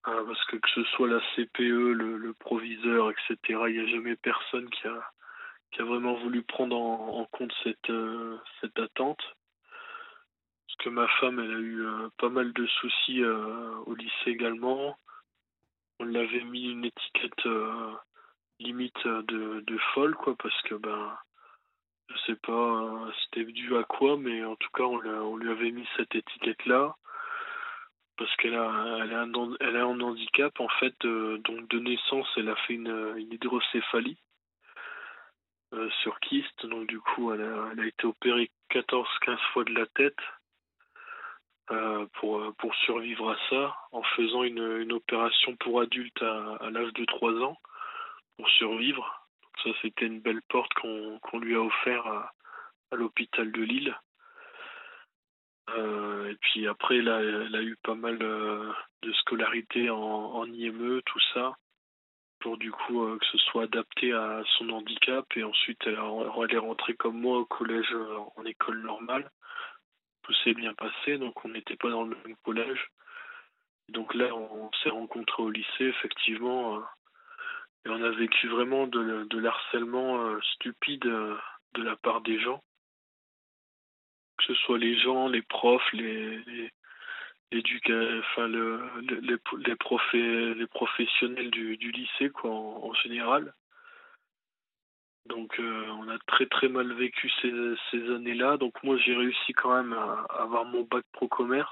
Euh, 0.07 0.25
parce 0.27 0.45
que 0.45 0.57
que 0.57 0.69
ce 0.75 0.85
soit 0.85 1.09
la 1.09 1.21
CPE, 1.35 1.93
le, 1.95 2.35
proviseur, 2.35 3.11
etc., 3.11 3.37
il 3.69 3.73
n'y 3.73 3.81
a 3.81 3.87
jamais 3.87 4.17
personne 4.17 4.69
qui 4.69 4.87
a, 4.87 5.85
vraiment 5.85 6.15
voulu 6.15 6.43
prendre 6.43 6.77
en, 6.77 7.25
compte 7.33 7.55
cette, 7.63 8.79
attente. 8.79 9.23
Parce 10.67 10.77
que 10.81 10.89
ma 10.91 11.09
femme, 11.21 11.41
elle 11.41 11.55
a 11.55 11.59
eu 11.59 11.87
pas 12.19 12.29
mal 12.29 12.53
de 12.53 12.67
soucis 12.67 13.25
au 13.25 13.95
lycée 13.95 14.31
également. 14.31 14.99
On 16.01 16.05
l'avait 16.05 16.45
mis 16.45 16.71
une 16.71 16.85
étiquette 16.85 17.47
euh, 17.47 17.93
limite 18.59 19.07
de, 19.07 19.61
de 19.61 19.79
folle, 19.95 20.15
quoi, 20.15 20.35
parce 20.37 20.61
que 20.63 20.75
ben 20.75 21.17
je 22.09 22.19
sais 22.27 22.37
pas 22.37 22.53
euh, 22.53 23.11
c'était 23.25 23.45
dû 23.51 23.77
à 23.77 23.85
quoi, 23.85 24.17
mais 24.17 24.45
en 24.45 24.57
tout 24.57 24.71
cas, 24.75 24.85
on, 24.85 25.37
lui 25.37 25.51
avait 25.51 25.71
mis 25.71 25.87
cette 25.97 26.15
étiquette-là 26.15 26.97
parce 28.17 28.35
qu'elle 28.37 28.55
a, 28.55 28.99
elle 29.01 29.13
un, 29.13 30.01
handicap 30.01 30.61
en 30.61 30.69
fait, 30.69 30.95
euh, 31.05 31.39
donc 31.39 31.69
de 31.69 31.81
naissance, 31.81 32.29
elle 32.37 32.49
a 32.49 32.57
fait 32.57 32.75
une, 32.75 33.15
hydrocéphalie 33.19 34.19
euh, 35.73 35.91
sur 36.03 36.21
kyste, 36.21 36.67
donc 36.67 36.87
du 36.87 37.01
coup, 37.01 37.33
elle 37.33 37.43
a, 37.43 37.71
elle 37.73 37.81
a 37.81 37.87
été 37.87 38.07
opérée 38.07 38.51
14-15 38.71 39.39
fois 39.53 39.65
de 39.65 39.75
la 39.75 39.87
tête 39.87 40.19
euh, 41.71 42.05
pour, 42.21 42.41
euh, 42.41 42.53
pour 42.59 42.75
survivre 42.75 43.31
à 43.31 43.37
ça, 43.49 43.75
en 43.93 44.03
faisant 44.03 44.43
une, 44.43 44.83
une 44.83 44.93
opération 44.93 45.57
pour 45.57 45.81
adulte 45.81 46.23
à, 46.23 46.69
l'âge 46.71 46.93
de 46.93 47.07
3 47.07 47.33
ans 47.43 47.57
pour 48.37 48.49
survivre. 48.51 49.27
Ça, 49.63 49.71
c'était 49.81 50.05
une 50.05 50.21
belle 50.21 50.43
porte 50.51 50.75
qu'on 50.75 51.39
lui 51.39 51.55
a 51.55 51.63
offert 51.63 52.07
à, 52.07 52.33
l'hôpital 52.93 53.51
de 53.51 53.63
Lille. 53.63 53.99
Euh, 55.71 56.31
et 56.31 56.37
puis 56.37 56.69
après, 56.69 56.99
elle 56.99 57.09
a, 57.09 57.63
eu 57.63 57.77
pas 57.83 57.95
mal 57.95 58.19
de 58.19 59.13
scolarité 59.21 59.89
en, 59.89 60.45
IME, 60.45 61.01
tout 61.07 61.21
ça, 61.33 61.55
pour 62.41 62.59
du 62.59 62.71
coup 62.71 63.07
que 63.19 63.27
ce 63.33 63.39
soit 63.39 63.65
adapté 63.65 64.13
à 64.13 64.43
son 64.59 64.69
handicap. 64.69 65.25
Et 65.35 65.43
ensuite, 65.43 65.81
elle, 65.87 65.97
a- 65.97 66.33
elle 66.43 66.55
est 66.55 66.59
rentrée 66.59 66.95
comme 66.95 67.19
moi 67.19 67.39
au 67.39 67.47
collège 67.47 67.97
en 68.37 68.45
école 68.45 68.83
normale. 68.83 69.31
Tout 70.25 70.33
s'est 70.43 70.55
bien 70.55 70.75
passé, 70.75 71.19
donc 71.19 71.45
on 71.45 71.49
n'était 71.49 71.77
pas 71.77 71.91
dans 71.91 72.05
le 72.05 72.17
même 72.27 72.37
collège. 72.45 72.89
Donc 73.91 74.15
là, 74.15 74.35
on 74.35 74.71
s'est 74.83 74.89
rencontrés 74.91 75.43
au 75.43 75.51
lycée, 75.51 75.85
effectivement. 75.85 76.79
euh, 76.79 76.83
et 77.87 77.91
on 77.91 78.03
a 78.03 78.11
vécu 78.11 78.49
vraiment 78.49 78.87
de, 78.87 79.39
l'harcèlement 79.39 80.27
euh, 80.27 80.41
stupide 80.55 81.05
euh, 81.07 81.37
de 81.75 81.83
la 81.83 81.97
part 81.97 82.23
des 82.23 82.41
gens. 82.41 82.63
Que 84.39 84.45
ce 84.45 84.55
soit 84.55 84.79
les 84.79 84.99
gens, 84.99 85.29
les 85.29 85.43
profs, 85.43 85.93
les, 85.93 86.39
les, 86.47 86.71
les, 87.53 87.63
profé- 89.77 90.55
les 90.55 90.67
professionnels 90.67 91.51
du, 91.51 91.77
lycée, 91.77 92.31
quoi, 92.31 92.51
en 92.51 92.93
général. 92.95 93.53
Donc 95.27 95.59
euh, 95.59 95.87
on 95.99 96.09
a 96.09 96.19
très 96.27 96.47
très 96.47 96.69
mal 96.69 96.93
vécu 96.93 97.31
ces, 97.41 98.11
années-là. 98.11 98.57
Donc 98.59 98.83
moi 98.83 98.97
j'ai 98.99 99.15
réussi 99.15 99.53
quand 99.53 99.75
même 99.75 99.93
à, 99.95 100.27
avoir 100.39 100.65
mon 100.65 100.83
bac 100.83 101.05
pro 101.13 101.29
commerce. 101.29 101.71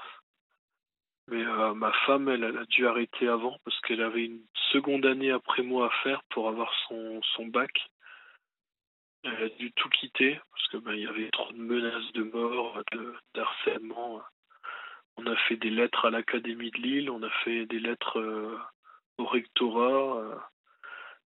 Mais 1.29 1.45
euh, 1.45 1.73
ma 1.73 1.91
femme, 2.05 2.27
elle, 2.27 2.43
elle 2.43 2.57
a 2.57 2.65
dû 2.65 2.85
arrêter 2.87 3.27
avant 3.27 3.57
parce 3.63 3.79
qu'elle 3.81 4.01
avait 4.01 4.25
une 4.25 4.43
seconde 4.71 5.05
année 5.05 5.31
après 5.31 5.61
moi 5.61 5.87
à 5.87 6.03
faire 6.03 6.21
pour 6.29 6.49
avoir 6.49 6.73
son, 6.87 7.21
bac. 7.47 7.71
Elle 9.23 9.43
a 9.43 9.49
dû 9.49 9.71
tout 9.73 9.89
quitter 9.89 10.39
parce 10.51 10.67
que 10.67 10.77
ben, 10.77 10.95
y 10.95 11.07
avait 11.07 11.29
trop 11.29 11.51
de 11.53 11.57
menaces 11.57 12.11
de 12.13 12.23
mort, 12.23 12.81
de 12.91 13.13
d'harcèlement. 13.35 14.21
On 15.15 15.25
a 15.27 15.35
fait 15.47 15.55
des 15.57 15.69
lettres 15.69 16.05
à 16.05 16.09
l'Académie 16.09 16.71
de 16.71 16.77
Lille, 16.77 17.09
on 17.09 17.23
a 17.23 17.29
fait 17.45 17.67
des 17.67 17.79
lettres 17.79 18.19
euh, 18.19 18.59
au 19.17 19.25
rectorat. 19.25 20.51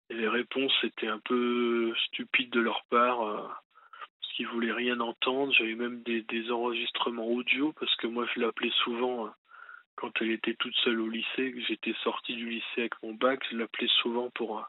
Et 0.10 0.14
les 0.14 0.28
réponses 0.28 0.74
étaient 0.84 1.08
un 1.08 1.20
peu 1.20 1.94
stupides 2.08 2.52
de 2.52 2.60
leur 2.60 2.84
part 2.90 3.22
euh, 3.24 3.42
parce 3.42 4.34
qu'ils 4.34 4.48
voulaient 4.48 4.72
rien 4.72 5.00
entendre. 5.00 5.54
J'avais 5.54 5.76
même 5.76 6.04
des, 6.04 6.52
enregistrements 6.52 7.28
audio 7.28 7.74
parce 7.80 7.96
que 7.96 8.08
moi 8.08 8.28
je 8.34 8.40
l'appelais 8.40 8.74
souvent 8.84 9.26
euh, 9.26 9.30
quand 9.96 10.12
elle 10.22 10.32
était 10.32 10.56
toute 10.56 10.76
seule 10.78 11.00
au 11.00 11.08
lycée, 11.08 11.54
que 11.54 11.62
j'étais 11.62 11.96
sorti 12.04 12.36
du 12.36 12.50
lycée 12.50 12.82
avec 12.82 13.02
mon 13.02 13.14
bac, 13.14 13.42
je 13.50 13.58
l'appelais 13.58 13.90
souvent 14.02 14.30
pour, 14.32 14.60
euh, 14.60 14.64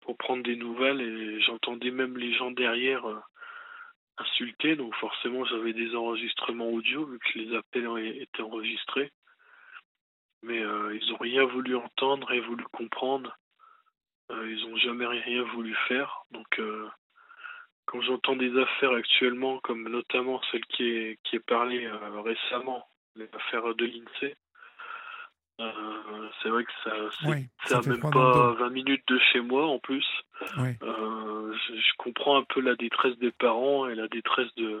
pour 0.00 0.16
prendre 0.18 0.42
des 0.42 0.56
nouvelles 0.56 1.00
et 1.00 1.40
j'entendais 1.40 1.92
même 1.92 2.18
les 2.18 2.34
gens 2.34 2.50
derrière 2.50 3.04
insulter, 4.18 4.76
donc 4.76 4.94
forcément 4.96 5.44
j'avais 5.44 5.72
des 5.72 5.94
enregistrements 5.94 6.68
audio 6.68 7.06
vu 7.06 7.18
que 7.20 7.38
les 7.38 7.54
appels 7.56 7.88
étaient 8.20 8.42
enregistrés. 8.42 9.12
Mais 10.42 10.58
ils 10.58 11.12
ont 11.12 11.18
rien 11.18 11.44
voulu 11.44 11.76
entendre, 11.76 12.26
rien 12.26 12.42
voulu 12.42 12.64
comprendre. 12.72 13.38
Euh, 14.32 14.50
ils 14.50 14.64
ont 14.66 14.76
jamais 14.76 15.06
rien 15.06 15.42
voulu 15.54 15.74
faire. 15.88 16.24
Donc 16.30 16.58
euh, 16.58 16.88
quand 17.86 18.00
j'entends 18.00 18.36
des 18.36 18.56
affaires 18.58 18.92
actuellement, 18.92 19.58
comme 19.60 19.88
notamment 19.88 20.40
celle 20.50 20.64
qui 20.66 20.84
est, 20.84 21.18
qui 21.24 21.36
est 21.36 21.46
parlée 21.46 21.84
euh, 21.86 22.20
récemment, 22.20 22.86
l'affaire 23.16 23.74
de 23.74 23.84
l'INSEE, 23.84 24.36
euh, 25.60 26.28
c'est 26.42 26.48
vrai 26.48 26.64
que 26.64 26.72
ça, 26.82 26.90
Oui, 27.28 27.46
ça 27.66 27.80
même 27.82 28.00
pas 28.00 28.10
dos. 28.10 28.54
20 28.54 28.70
minutes 28.70 29.04
de 29.08 29.18
chez 29.32 29.40
moi 29.40 29.66
en 29.66 29.78
plus. 29.78 30.06
Oui. 30.58 30.70
Euh, 30.82 31.54
je, 31.68 31.74
je 31.74 31.92
comprends 31.98 32.36
un 32.38 32.44
peu 32.44 32.60
la 32.60 32.74
détresse 32.74 33.16
des 33.18 33.32
parents 33.32 33.86
et 33.88 33.94
la 33.94 34.08
détresse 34.08 34.52
de, 34.56 34.80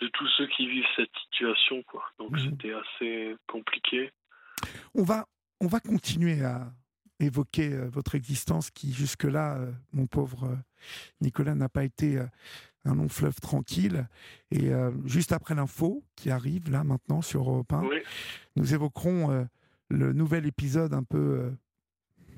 de 0.00 0.08
tous 0.08 0.28
ceux 0.36 0.46
qui 0.46 0.68
vivent 0.68 0.86
cette 0.96 1.10
situation. 1.24 1.82
Quoi. 1.82 2.04
Donc 2.18 2.30
Mhm. 2.32 2.38
c'était 2.50 2.72
assez 2.74 3.36
compliqué. 3.48 4.12
On 4.94 5.02
va, 5.02 5.26
on 5.60 5.66
va 5.66 5.80
continuer 5.80 6.42
à 6.44 6.60
évoquer 7.26 7.72
euh, 7.72 7.88
votre 7.88 8.14
existence 8.14 8.70
qui, 8.70 8.92
jusque-là, 8.92 9.56
euh, 9.56 9.72
mon 9.92 10.06
pauvre 10.06 10.44
euh, 10.44 10.56
Nicolas, 11.20 11.54
n'a 11.54 11.68
pas 11.68 11.84
été 11.84 12.20
un 12.84 12.94
long 12.94 13.08
fleuve 13.08 13.38
tranquille. 13.40 14.08
Et 14.50 14.72
juste 15.04 15.30
après 15.30 15.54
l'info 15.54 16.02
qui 16.16 16.30
arrive, 16.30 16.68
là, 16.72 16.82
maintenant, 16.82 17.22
sur 17.22 17.42
Europe 17.48 17.72
1, 17.72 17.82
Oui, 17.82 17.98
nous 18.56 18.74
évoquerons 18.74 19.46
le 19.88 20.12
nouvel 20.12 20.44
épisode 20.44 20.92
un 20.92 21.04
peu 21.04 21.52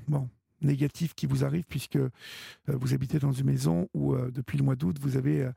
bon, 0.09 0.29
négatif 0.61 1.15
qui 1.15 1.25
vous 1.25 1.43
arrive, 1.43 1.65
puisque 1.67 1.99
vous 2.67 2.93
habitez 2.93 3.19
dans 3.19 3.33
une 3.33 3.47
maison 3.47 3.89
où, 3.95 4.15
depuis 4.15 4.59
le 4.59 4.65
mois 4.65 4.77
d'août, 4.77 4.99
vous 5.01 5.17
avez 5.17 5.51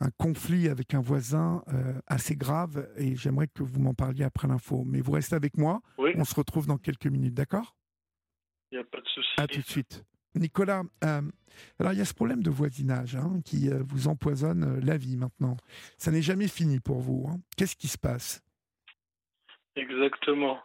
un 0.00 0.10
conflit 0.10 0.68
avec 0.68 0.94
un 0.94 1.00
voisin 1.00 1.62
euh, 1.72 1.94
assez 2.06 2.36
grave, 2.36 2.88
et 2.96 3.16
j'aimerais 3.16 3.48
que 3.48 3.62
vous 3.62 3.80
m'en 3.80 3.94
parliez 3.94 4.24
après 4.24 4.48
l'info. 4.48 4.84
Mais 4.86 5.00
vous 5.00 5.12
restez 5.12 5.34
avec 5.34 5.56
moi, 5.56 5.80
oui, 5.98 6.12
on 6.16 6.24
se 6.24 6.34
retrouve 6.34 6.66
dans 6.66 6.78
quelques 6.78 7.06
minutes, 7.06 7.34
d'accord? 7.34 7.76
Il 8.74 8.78
n'y 8.78 8.82
a 8.82 8.84
pas 8.90 9.00
de 9.00 9.06
souci. 9.06 9.28
À 9.36 9.46
tout 9.46 9.60
de 9.60 9.66
suite. 9.66 10.02
Nicolas, 10.34 10.82
euh, 11.04 11.22
alors 11.78 11.92
il 11.92 11.98
y 12.00 12.02
a 12.02 12.04
ce 12.04 12.12
problème 12.12 12.42
de 12.42 12.50
voisinage 12.50 13.14
hein, 13.14 13.40
qui 13.44 13.70
euh, 13.70 13.78
vous 13.86 14.08
empoisonne 14.08 14.64
euh, 14.64 14.80
la 14.84 14.96
vie 14.96 15.16
maintenant. 15.16 15.56
Ça 15.96 16.10
n'est 16.10 16.22
jamais 16.22 16.48
fini 16.48 16.80
pour 16.80 16.98
vous. 16.98 17.28
hein. 17.30 17.36
Qu'est-ce 17.56 17.76
qui 17.76 17.86
se 17.86 17.96
passe? 17.98 18.42
Exactement. 19.76 20.60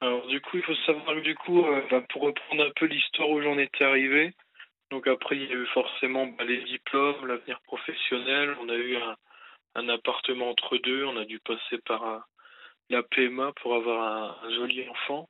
Alors 0.00 0.24
du 0.28 0.40
coup, 0.40 0.58
il 0.58 0.62
faut 0.62 0.76
savoir 0.86 1.16
que 1.16 1.20
du 1.20 1.34
coup, 1.34 1.64
euh, 1.64 1.82
bah, 1.90 2.00
pour 2.10 2.22
reprendre 2.22 2.62
un 2.62 2.70
peu 2.76 2.86
l'histoire 2.86 3.28
où 3.30 3.42
j'en 3.42 3.58
étais 3.58 3.82
arrivé, 3.82 4.34
donc 4.92 5.08
après 5.08 5.36
il 5.36 5.42
y 5.42 5.52
a 5.52 5.56
eu 5.56 5.66
forcément 5.74 6.28
bah, 6.28 6.44
les 6.44 6.62
diplômes, 6.62 7.26
l'avenir 7.26 7.60
professionnel, 7.62 8.56
on 8.60 8.68
a 8.68 8.76
eu 8.76 8.96
un, 8.98 9.16
un 9.74 9.88
appartement 9.88 10.50
entre 10.50 10.76
deux, 10.78 11.04
on 11.04 11.16
a 11.16 11.24
dû 11.24 11.40
passer 11.40 11.78
par 11.84 12.24
la 12.88 13.02
PMA 13.02 13.52
pour 13.60 13.74
avoir 13.74 14.00
un, 14.44 14.46
un 14.46 14.54
joli 14.54 14.88
enfant. 14.88 15.28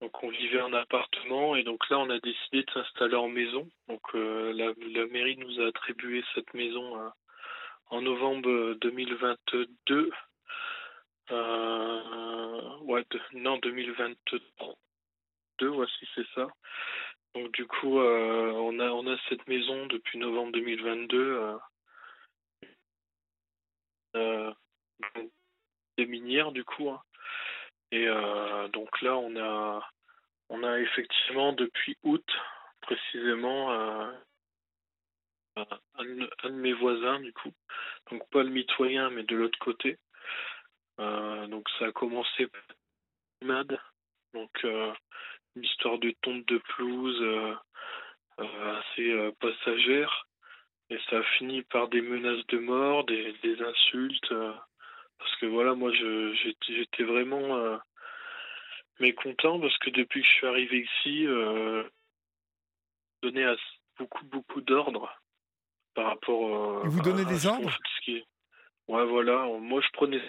Donc 0.00 0.22
on 0.22 0.28
vivait 0.28 0.62
en 0.62 0.72
appartement 0.72 1.56
et 1.56 1.62
donc 1.62 1.88
là 1.90 1.98
on 1.98 2.10
a 2.10 2.18
décidé 2.20 2.62
de 2.62 2.70
s'installer 2.72 3.16
en 3.16 3.28
maison. 3.28 3.68
Donc 3.88 4.02
euh, 4.14 4.52
la, 4.52 5.06
mairie 5.06 5.36
nous 5.36 5.60
a 5.60 5.66
attribué 5.66 6.24
cette 6.34 6.54
maison 6.54 7.00
euh, 7.00 7.08
en 7.90 8.02
novembre 8.02 8.74
2022 8.80 10.10
Euh, 11.32 12.78
ouais, 12.80 13.04
non, 13.34 13.58
2022, 13.58 15.66
voici, 15.68 16.08
c'est 16.14 16.26
ça. 16.34 16.48
Donc 17.34 17.52
du 17.52 17.66
coup, 17.66 17.98
on 18.00 18.80
a 18.80 18.90
on 18.90 19.06
a 19.06 19.16
cette 19.28 19.46
maison 19.46 19.86
depuis 19.86 20.18
novembre 20.18 20.52
2022. 20.52 21.58
Euh, 24.16 24.52
des 25.96 26.06
minières 26.06 26.52
du 26.52 26.64
coup. 26.64 26.90
Hein. 26.90 27.00
Et 27.92 28.06
donc 28.72 29.00
là, 29.02 29.16
on 29.16 29.36
a 29.36 29.88
on 30.48 30.62
a 30.64 30.78
effectivement 30.78 31.52
depuis 31.52 31.96
août 32.02 32.24
précisément 32.82 33.72
un, 35.56 36.04
de 36.44 36.50
mes 36.50 36.72
voisins 36.72 37.20
du 37.20 37.32
coup, 37.32 37.52
donc 38.10 38.28
pas 38.30 38.42
le 38.42 38.50
mitoyen 38.50 39.10
mais 39.10 39.22
de 39.22 39.36
l'autre 39.36 39.58
côté. 39.58 39.98
Euh, 41.00 41.46
donc 41.46 41.68
ça 41.78 41.86
a 41.86 41.92
commencé 41.92 42.46
mad, 43.42 43.78
donc 44.34 44.50
euh, 44.64 44.92
une 45.56 45.64
histoire 45.64 45.98
de 45.98 46.14
tonte 46.20 46.46
de 46.46 46.60
pelouse 46.76 47.22
euh, 47.22 47.54
assez 48.38 49.32
passagère, 49.40 50.26
et 50.90 50.98
ça 51.08 51.18
a 51.18 51.22
fini 51.38 51.62
par 51.62 51.88
des 51.88 52.02
menaces 52.02 52.46
de 52.48 52.58
mort, 52.58 53.04
des, 53.04 53.62
insultes, 53.62 54.34
parce 55.20 55.36
que 55.36 55.46
voilà, 55.46 55.74
moi 55.74 55.92
j'étais 55.92 57.04
vraiment 57.04 57.78
mécontent 58.98 59.60
parce 59.60 59.76
que 59.78 59.90
depuis 59.90 60.22
que 60.22 60.26
je 60.26 60.32
suis 60.32 60.46
arrivé 60.46 60.88
ici, 60.98 61.26
donné 63.22 63.44
à 63.44 63.54
beaucoup 63.98 64.24
beaucoup 64.24 64.60
d'ordres 64.60 65.14
par 65.94 66.06
rapport. 66.06 66.84
Et 66.84 66.88
vous 66.88 67.02
donnez 67.02 67.24
des 67.24 67.46
ordres 67.46 67.70
Ouais, 68.90 69.06
voilà. 69.06 69.46
Moi, 69.60 69.80
je 69.80 69.88
prenais. 69.92 70.20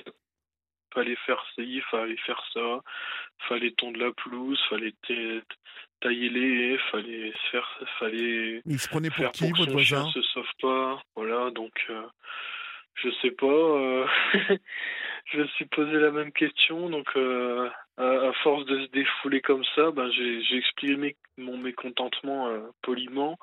Fallait 0.93 1.15
faire 1.25 1.41
ça, 1.55 1.63
fallait 1.89 2.17
faire 2.17 2.43
ça, 2.53 2.81
fallait 3.47 3.71
tondre 3.71 3.97
la 3.97 4.11
pelouse, 4.11 4.59
fallait 4.69 4.93
tailler 6.01 6.29
les 6.29 6.73
haies, 6.73 6.77
fallait 6.91 7.33
faire, 7.49 7.79
fallait. 7.97 8.61
Il 8.65 8.77
se 8.77 8.89
prenait 8.89 9.09
pour 9.09 9.31
qui, 9.31 9.49
votre 9.51 9.71
voisin? 9.71 10.11
se 10.11 10.21
sauve 10.21 10.51
pas, 10.61 11.01
voilà. 11.15 11.49
Donc, 11.51 11.71
euh, 11.89 12.05
je 12.95 13.09
sais 13.21 13.31
pas. 13.31 13.45
Euh, 13.47 14.05
je 15.25 15.39
me 15.39 15.47
suis 15.47 15.65
posé 15.65 15.93
la 15.93 16.11
même 16.11 16.31
question, 16.31 16.89
donc 16.89 17.07
euh, 17.15 17.69
à, 17.97 18.31
force 18.43 18.65
de 18.65 18.85
se 18.85 18.91
défouler 18.91 19.41
comme 19.41 19.63
ça, 19.75 19.91
ben 19.91 20.09
j'ai 20.11 20.57
exprimé 20.57 21.15
mon 21.37 21.57
mécontentement 21.57 22.47
euh, 22.47 22.61
poliment. 22.81 23.37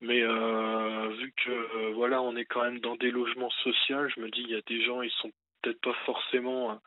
Mais 0.00 0.22
euh, 0.22 1.08
vu 1.18 1.32
que 1.44 1.92
voilà, 1.94 2.22
on 2.22 2.36
est 2.36 2.44
quand 2.44 2.62
même 2.62 2.78
dans 2.80 2.96
des 2.96 3.10
logements 3.10 3.50
sociaux, 3.62 4.08
je 4.14 4.20
me 4.20 4.30
dis 4.30 4.42
il 4.42 4.50
y 4.50 4.54
a 4.54 4.60
des 4.66 4.84
gens 4.84 5.02
ils 5.02 5.10
sont 5.10 5.30
peut-être 5.62 5.80
pas 5.80 5.94
forcément 6.06 6.80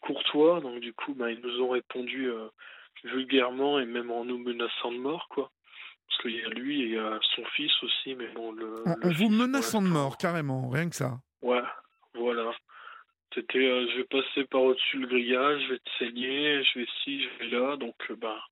courtois, 0.00 0.60
donc 0.60 0.80
du 0.80 0.94
coup 0.94 1.14
ben 1.14 1.28
ils 1.28 1.40
nous 1.40 1.60
ont 1.60 1.70
répondu 1.70 2.30
vulgairement 3.04 3.78
et 3.78 3.84
même 3.84 4.10
en 4.10 4.24
nous 4.24 4.38
menaçant 4.38 4.90
de 4.90 4.98
mort 4.98 5.28
quoi. 5.28 5.50
Parce 6.08 6.22
qu'il 6.22 6.36
y 6.36 6.44
a 6.44 6.48
lui 6.48 6.94
et 6.94 7.00
son 7.34 7.44
fils 7.56 7.72
aussi, 7.82 8.14
mais 8.14 8.28
bon 8.28 8.52
le. 8.52 8.76
On, 9.02 9.10
vous 9.10 9.28
menaçant 9.28 9.82
de 9.82 9.88
mort 9.88 10.16
carrément, 10.16 10.70
rien 10.70 10.88
que 10.88 10.96
ça. 10.96 11.18
Ouais, 11.42 11.62
voilà. 12.14 12.52
C'était, 13.34 13.58
euh, 13.58 13.86
je 13.90 13.96
vais 13.98 14.04
passer 14.04 14.44
par 14.44 14.62
au-dessus 14.62 14.98
le 14.98 15.08
grillage, 15.08 15.62
je 15.62 15.72
vais 15.72 15.78
te 15.78 15.90
saigner, 15.98 16.64
je 16.64 16.78
vais 16.78 16.86
ci, 17.02 17.22
je 17.22 17.28
vais 17.38 17.48
là. 17.48 17.76
Donc, 17.76 17.96
euh, 18.10 18.16
bah, 18.16 18.42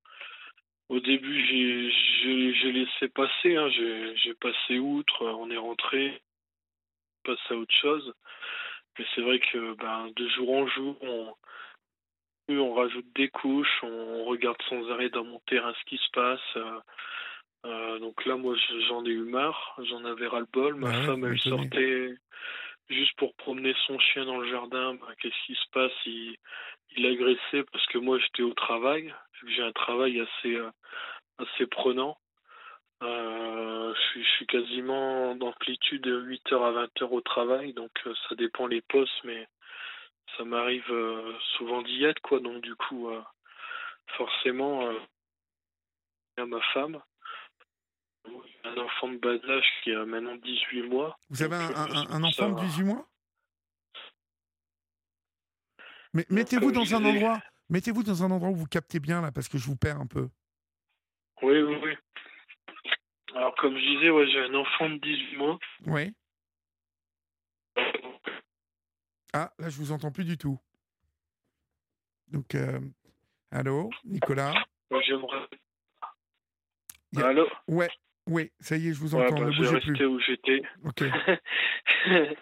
au 0.89 0.99
début, 0.99 1.45
j'ai, 1.47 2.53
j'ai, 2.53 2.71
laissé 2.71 3.07
passer, 3.07 3.55
hein, 3.55 3.69
j'ai, 3.69 4.15
j'ai 4.17 4.33
passé 4.35 4.77
outre, 4.77 5.25
on 5.25 5.49
est 5.49 5.57
rentré, 5.57 6.21
passe 7.23 7.39
à 7.49 7.55
autre 7.55 7.73
chose. 7.73 8.13
Mais 8.97 9.05
c'est 9.13 9.21
vrai 9.21 9.39
que 9.39 9.73
ben, 9.75 10.11
de 10.15 10.27
jour 10.29 10.51
en 10.51 10.67
jour, 10.67 10.97
on, 11.01 11.33
on 12.49 12.73
rajoute 12.73 13.07
des 13.15 13.29
couches, 13.29 13.83
on 13.83 14.25
regarde 14.25 14.61
sans 14.69 14.89
arrêt 14.91 15.09
dans 15.09 15.23
mon 15.23 15.39
terrain 15.47 15.73
ce 15.79 15.85
qui 15.85 15.97
se 15.97 16.09
passe. 16.13 16.57
Euh, 17.65 17.99
donc 17.99 18.23
là, 18.25 18.35
moi, 18.35 18.55
j'en 18.87 19.03
ai 19.05 19.09
eu 19.09 19.23
marre, 19.23 19.75
j'en 19.89 20.05
avais 20.05 20.27
ras-le-bol. 20.27 20.75
Ma 20.75 20.93
femme, 21.05 21.25
elle 21.25 21.39
sortait, 21.39 22.13
juste 22.89 23.15
pour 23.17 23.35
promener 23.35 23.75
son 23.87 23.99
chien 23.99 24.25
dans 24.25 24.37
le 24.37 24.49
jardin, 24.49 24.95
ben, 24.95 25.07
qu'est-ce 25.19 25.45
qui 25.45 25.55
se 25.55 25.69
passe? 25.71 25.91
Il, 26.05 26.37
il 26.97 27.05
agressait 27.05 27.63
parce 27.71 27.85
que 27.87 27.97
moi 27.97 28.17
j'étais 28.19 28.43
au 28.43 28.53
travail, 28.53 29.13
j'ai 29.47 29.61
un 29.61 29.71
travail 29.71 30.19
assez, 30.19 30.55
euh, 30.55 30.71
assez 31.37 31.67
prenant. 31.67 32.17
Euh, 33.03 33.93
je, 33.93 34.21
suis, 34.21 34.47
quasiment 34.47 35.35
d'amplitude 35.35 36.01
de 36.01 36.21
8h 36.21 36.63
à 36.63 36.85
20h 36.85 37.03
au 37.11 37.21
travail, 37.21 37.73
donc 37.73 37.91
euh, 38.07 38.13
ça 38.27 38.35
dépend 38.35 38.67
les 38.67 38.81
postes, 38.81 39.23
mais 39.25 39.47
ça 40.37 40.45
m'arrive 40.45 40.91
souvent 41.57 41.81
d'y 41.81 42.03
être, 42.05 42.21
quoi. 42.21 42.39
Donc 42.39 42.61
du 42.61 42.75
coup, 42.75 43.09
forcément, 44.17 44.89
à 46.37 46.45
ma 46.45 46.61
femme, 46.73 47.01
un 48.75 48.83
enfant 48.83 49.09
de 49.09 49.17
bas 49.17 49.35
âge 49.49 49.65
qui 49.83 49.91
a 49.91 50.05
maintenant 50.05 50.35
18 50.35 50.83
mois. 50.83 51.17
Vous 51.29 51.43
avez 51.43 51.55
un, 51.55 52.09
un, 52.09 52.23
enfant 52.23 52.49
de 52.51 52.59
18 52.61 52.83
mois? 52.83 53.07
Mais 56.13 56.25
mettez-vous 56.29 56.71
dans 56.71 56.95
un 56.95 57.03
endroit, 57.03 57.41
mettez-vous 57.69 58.03
dans 58.03 58.23
un 58.23 58.31
endroit 58.31 58.49
où 58.49 58.55
vous 58.55 58.67
captez 58.67 58.99
bien 58.99 59.21
là, 59.21 59.31
parce 59.31 59.49
que 59.49 59.57
je 59.57 59.65
vous 59.65 59.75
perds 59.75 59.99
un 59.99 60.07
peu. 60.07 60.29
Oui, 61.41 61.61
oui, 61.61 61.77
oui. 61.83 61.95
Alors 63.35 63.53
comme 63.55 63.75
je 63.75 63.97
disais, 63.97 64.09
ouais, 64.09 64.27
j'ai 64.31 64.39
un 64.39 64.53
enfant 64.53 64.89
de 64.89 64.97
18 64.97 65.37
mois. 65.37 65.59
Oui. 65.87 66.15
Ah, 69.33 69.51
là 69.59 69.69
je 69.69 69.77
vous 69.77 69.91
entends 69.91 70.11
plus 70.11 70.23
du 70.23 70.37
tout. 70.37 70.57
Donc, 72.29 72.55
euh, 72.55 72.79
allô, 73.51 73.89
Nicolas? 74.05 74.53
J'aimerais. 75.05 75.47
Allô? 77.17 77.47
Ouais, 77.67 77.89
oui, 78.27 78.51
ça 78.59 78.75
y 78.77 78.89
est, 78.89 78.93
je 78.93 78.99
vous 78.99 79.15
entends. 79.15 79.35
Ouais, 79.35 79.41
bah, 79.41 79.45
ne 79.45 79.55
bougez 79.55 79.79
plus. 79.79 80.05
où 80.05 80.19
j'étais. 80.19 80.61
Ok. 80.83 81.03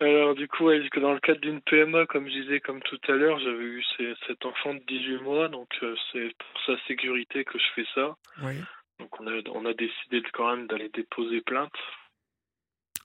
Alors 0.00 0.36
du 0.36 0.46
coup, 0.46 0.66
dans 1.00 1.12
le 1.12 1.20
cadre 1.20 1.40
d'une 1.40 1.60
PMA, 1.60 2.06
comme 2.06 2.28
je 2.28 2.42
disais, 2.42 2.60
comme 2.60 2.80
tout 2.82 3.00
à 3.08 3.12
l'heure, 3.12 3.38
j'avais 3.40 3.64
eu 3.64 3.82
cet 4.26 4.44
enfant 4.46 4.74
de 4.74 4.80
18 4.86 5.22
mois, 5.22 5.48
donc 5.48 5.68
euh, 5.82 5.96
c'est 6.12 6.32
pour 6.38 6.60
sa 6.66 6.80
sécurité 6.86 7.44
que 7.44 7.58
je 7.58 7.64
fais 7.74 7.86
ça. 7.94 8.16
Oui. 8.42 8.54
Donc 9.00 9.20
on 9.20 9.26
a, 9.26 9.32
on 9.52 9.64
a 9.66 9.74
décidé 9.74 10.20
de, 10.20 10.28
quand 10.32 10.54
même 10.54 10.68
d'aller 10.68 10.88
déposer 10.88 11.40
plainte. 11.40 11.72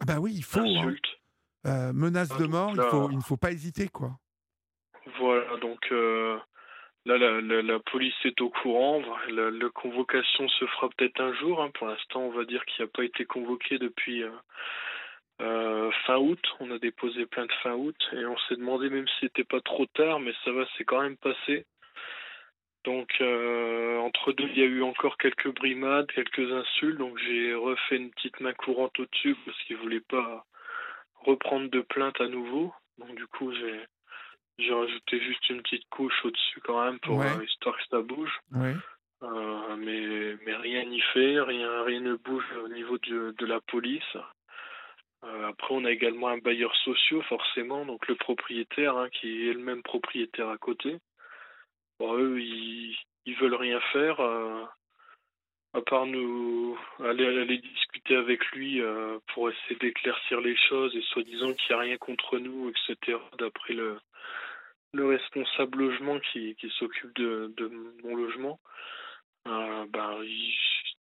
Ah 0.01 0.05
bah 0.05 0.19
oui, 0.19 0.33
il 0.35 0.43
faut. 0.43 0.59
Hein. 0.59 0.95
Euh, 1.65 1.93
menace 1.93 2.29
ah, 2.35 2.39
de 2.39 2.45
mort, 2.45 2.73
il, 2.75 2.81
faut, 2.81 3.09
il 3.09 3.17
ne 3.17 3.21
faut 3.21 3.37
pas 3.37 3.51
hésiter, 3.51 3.87
quoi. 3.87 4.11
Voilà, 5.17 5.57
donc 5.57 5.79
euh, 5.91 6.37
Là, 7.05 7.17
la, 7.17 7.79
police 7.79 8.15
est 8.23 8.39
au 8.39 8.49
courant. 8.49 9.01
La, 9.29 9.69
convocation 9.69 10.47
se 10.47 10.65
fera 10.65 10.89
peut-être 10.89 11.19
un 11.19 11.33
jour. 11.33 11.61
Hein. 11.61 11.69
Pour 11.73 11.87
l'instant, 11.87 12.21
on 12.21 12.31
va 12.31 12.45
dire 12.45 12.63
qu'il 12.65 12.83
n'a 12.83 12.91
pas 12.91 13.03
été 13.03 13.25
convoqué 13.25 13.77
depuis 13.77 14.23
euh, 14.23 14.31
euh, 15.41 15.91
fin 16.05 16.17
août. 16.17 16.39
On 16.61 16.71
a 16.71 16.79
déposé 16.79 17.25
plainte 17.25 17.51
fin 17.61 17.73
août 17.73 17.97
et 18.13 18.25
on 18.25 18.37
s'est 18.47 18.55
demandé 18.55 18.89
même 18.89 19.07
si 19.07 19.15
c'était 19.21 19.43
pas 19.43 19.59
trop 19.59 19.85
tard, 19.87 20.19
mais 20.21 20.33
ça 20.45 20.51
va, 20.51 20.65
c'est 20.77 20.85
quand 20.85 21.01
même 21.01 21.17
passé. 21.17 21.65
Donc 22.85 23.09
euh, 23.21 23.97
entre 23.99 24.31
deux, 24.33 24.47
il 24.47 24.59
y 24.59 24.61
a 24.61 24.65
eu 24.65 24.83
encore 24.83 25.17
quelques 25.17 25.53
brimades, 25.53 26.11
quelques 26.11 26.51
insultes. 26.51 26.97
Donc 26.97 27.17
j'ai 27.19 27.53
refait 27.53 27.97
une 27.97 28.11
petite 28.11 28.39
main 28.39 28.53
courante 28.53 28.97
au-dessus 28.99 29.35
parce 29.45 29.57
qu'il 29.63 29.77
voulait 29.77 30.01
pas 30.01 30.45
reprendre 31.15 31.69
de 31.69 31.81
plainte 31.81 32.19
à 32.21 32.27
nouveau. 32.27 32.73
Donc 32.97 33.15
du 33.15 33.27
coup, 33.27 33.51
j'ai 33.53 33.81
j'ai 34.59 34.73
rajouté 34.73 35.19
juste 35.19 35.49
une 35.49 35.61
petite 35.61 35.87
couche 35.89 36.25
au-dessus 36.25 36.61
quand 36.61 36.83
même 36.83 36.99
pour 36.99 37.21
euh, 37.21 37.43
histoire 37.43 37.75
que 37.77 37.83
ça 37.89 38.01
bouge. 38.01 38.39
Euh, 38.53 39.75
mais, 39.77 40.35
mais 40.45 40.55
rien 40.55 40.83
n'y 40.85 41.01
fait, 41.13 41.39
rien, 41.39 41.83
rien 41.83 42.01
ne 42.01 42.15
bouge 42.15 42.45
au 42.63 42.67
niveau 42.67 42.97
de, 42.99 43.33
de 43.37 43.45
la 43.45 43.61
police. 43.61 44.17
Euh, 45.23 45.47
après, 45.47 45.73
on 45.73 45.85
a 45.85 45.91
également 45.91 46.27
un 46.27 46.37
bailleur 46.37 46.75
social, 46.75 47.23
forcément, 47.23 47.85
donc 47.85 48.07
le 48.07 48.15
propriétaire, 48.15 48.97
hein, 48.97 49.09
qui 49.09 49.49
est 49.49 49.53
le 49.53 49.61
même 49.61 49.81
propriétaire 49.81 50.49
à 50.49 50.57
côté. 50.57 50.97
Bon, 51.99 52.15
eux, 52.17 52.41
ils, 52.41 52.97
ils 53.25 53.35
veulent 53.37 53.55
rien 53.55 53.79
faire, 53.93 54.19
à 54.19 55.81
part 55.81 56.05
nous 56.05 56.77
aller, 56.99 57.25
aller 57.25 57.59
discuter 57.59 58.15
avec 58.17 58.45
lui 58.47 58.81
pour 59.33 59.49
essayer 59.49 59.77
d'éclaircir 59.79 60.41
les 60.41 60.57
choses 60.57 60.93
et 60.95 61.01
soi-disant 61.01 61.53
qu'il 61.53 61.75
n'y 61.75 61.81
a 61.81 61.83
rien 61.83 61.97
contre 61.97 62.39
nous, 62.39 62.69
etc. 62.69 63.17
D'après 63.37 63.73
le, 63.73 63.97
le 64.93 65.07
responsable 65.07 65.79
logement 65.79 66.19
qui, 66.19 66.55
s'occupe 66.77 67.13
de, 67.15 67.51
mon 68.03 68.15
logement, 68.15 68.59
euh, 69.47 69.85
ben, 69.89 70.19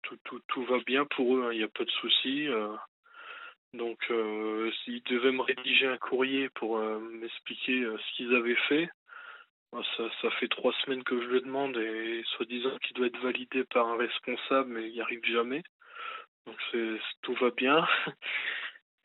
tout, 0.01 0.17
tout, 0.23 0.41
tout, 0.47 0.65
va 0.65 0.79
bien 0.79 1.05
pour 1.05 1.37
eux, 1.37 1.45
hein, 1.45 1.53
il 1.53 1.59
n'y 1.59 1.63
a 1.63 1.69
pas 1.69 1.85
de 1.85 1.91
souci. 1.91 2.47
Euh. 2.47 2.75
donc, 3.73 3.99
euh, 4.09 4.71
s'ils 4.83 5.03
devaient 5.03 5.31
me 5.31 5.41
rédiger 5.41 5.87
un 5.87 5.97
courrier 5.97 6.49
pour 6.49 6.77
euh, 6.77 6.99
m'expliquer 6.99 7.83
ce 7.83 8.15
qu'ils 8.15 8.35
avaient 8.35 8.59
fait, 8.67 8.89
ben, 9.71 9.83
ça, 9.95 10.03
ça 10.21 10.31
fait 10.31 10.47
trois 10.47 10.73
semaines 10.83 11.03
que 11.03 11.21
je 11.21 11.27
le 11.27 11.41
demande 11.41 11.77
et 11.77 12.23
soi-disant 12.35 12.77
qu'il 12.79 12.95
doit 12.95 13.07
être 13.07 13.21
validé 13.21 13.63
par 13.65 13.87
un 13.87 13.97
responsable, 13.97 14.71
mais 14.73 14.87
il 14.87 14.93
n'y 14.93 15.01
arrive 15.01 15.23
jamais. 15.25 15.63
Donc, 16.45 16.57
tout 17.21 17.33
va 17.35 17.51
bien. 17.51 17.87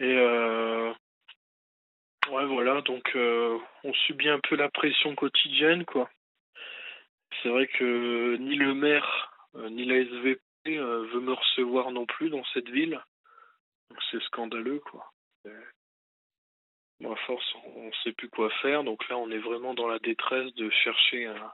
Et 0.00 0.16
Ouais, 2.30 2.44
voilà, 2.46 2.80
donc 2.82 3.10
on 3.14 3.94
subit 4.06 4.28
un 4.28 4.40
peu 4.40 4.56
la 4.56 4.68
pression 4.68 5.14
quotidienne, 5.14 5.84
quoi. 5.84 6.10
C'est 7.42 7.48
vrai 7.48 7.66
que 7.66 8.36
ni 8.36 8.56
le 8.56 8.74
maire 8.74 9.32
ni 9.70 9.84
la 9.84 9.96
SVP 9.96 10.40
veut 10.66 11.20
me 11.20 11.32
recevoir 11.32 11.90
non 11.90 12.06
plus 12.06 12.30
dans 12.30 12.44
cette 12.52 12.68
ville. 12.68 13.00
c'est 14.10 14.22
scandaleux, 14.24 14.80
quoi. 14.80 15.12
À 17.04 17.16
force, 17.26 17.54
on 17.76 17.86
ne 17.86 17.92
sait 18.02 18.12
plus 18.12 18.28
quoi 18.28 18.50
faire. 18.60 18.82
Donc 18.82 19.08
là, 19.08 19.16
on 19.16 19.30
est 19.30 19.38
vraiment 19.38 19.72
dans 19.72 19.86
la 19.86 20.00
détresse 20.00 20.52
de 20.54 20.68
chercher 20.68 21.26
un, 21.26 21.52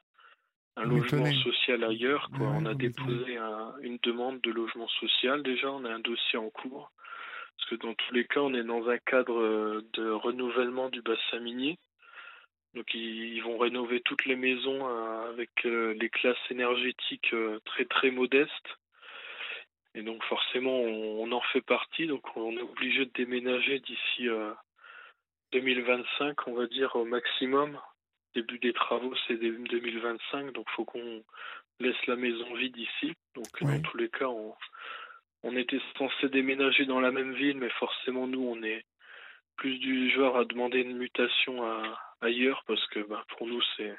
un 0.77 0.85
logement 0.85 1.31
social 1.43 1.85
ailleurs. 1.85 2.31
Quoi. 2.37 2.47
on 2.47 2.67
a 2.67 2.75
déposé 2.75 3.39
une 3.83 3.99
demande 4.03 4.41
de 4.41 4.51
logement 4.51 4.89
social 4.89 5.43
déjà, 5.43 5.71
on 5.71 5.85
a 5.85 5.93
un 5.93 6.01
dossier 6.01 6.39
en 6.39 6.51
cours. 6.51 6.91
Parce 7.57 7.71
que 7.71 7.75
dans 7.77 7.95
tous 7.95 8.15
les 8.15 8.27
cas, 8.27 8.41
on 8.41 8.55
est 8.55 8.65
dans 8.65 8.89
un 8.89 8.99
cadre 8.99 9.41
euh, 9.41 9.87
de 9.95 10.11
renouvellement 10.11 10.89
du 10.89 11.03
bassin 11.03 11.41
minier. 11.41 11.79
Donc 12.75 12.93
ils, 12.93 13.41
vont 13.43 13.57
rénover 13.57 14.01
toutes 14.01 14.25
les 14.25 14.35
maisons 14.35 14.89
euh, 14.89 15.31
avec 15.31 15.51
euh, 15.65 15.95
les 15.95 16.11
classes 16.11 16.37
énergétiques 16.51 17.35
très 17.65 17.85
très 17.85 18.11
modestes. 18.11 18.79
Et 19.95 20.03
donc 20.03 20.25
forcément, 20.25 20.81
on, 20.81 21.31
en 21.31 21.41
fait 21.53 21.61
partie. 21.61 22.07
Donc 22.07 22.37
on 22.37 22.57
est 22.57 22.63
obligé 22.63 23.07
de 23.07 23.13
déménager 23.15 23.79
d'ici 23.79 24.29
2025, 25.53 26.49
on 26.49 26.55
va 26.55 26.67
dire 26.67 26.97
au 26.97 27.05
maximum 27.05 27.79
début 28.35 28.59
des 28.59 28.73
travaux, 28.73 29.15
c'est 29.29 29.37
2025, 29.37 30.53
donc 30.53 30.67
il 30.69 30.75
faut 30.75 30.85
qu'on 30.85 31.23
laisse 31.81 32.07
la 32.07 32.17
maison 32.17 32.53
vide 32.55 32.77
ici. 32.77 33.15
Donc 33.35 33.47
dans 33.61 33.81
tous 33.81 33.97
les 33.97 34.09
cas, 34.09 34.27
on, 34.27 34.55
on 35.45 35.57
était 35.57 35.81
censé 35.97 36.29
déménager 36.29 36.87
dans 36.87 37.01
la 37.01 37.13
même 37.13 37.35
ville, 37.35 37.59
mais 37.59 37.71
forcément 37.79 38.27
nous, 38.27 38.43
on 38.43 38.63
est 38.63 38.85
plus 39.57 39.79
du 39.79 40.11
genre 40.11 40.37
à 40.37 40.45
demander 40.45 40.81
une 40.81 40.97
mutation 40.97 41.65
à, 41.65 41.99
ailleurs 42.23 42.65
parce 42.67 42.85
que 42.89 43.01
bah, 43.01 43.25
pour 43.37 43.47
nous, 43.47 43.63
c'est 43.77 43.95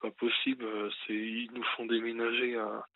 pas 0.00 0.10
possible. 0.10 0.64
Ils 1.08 1.50
nous 1.52 1.64
font 1.76 1.86
déménager 1.86 2.56
à, 2.56 2.86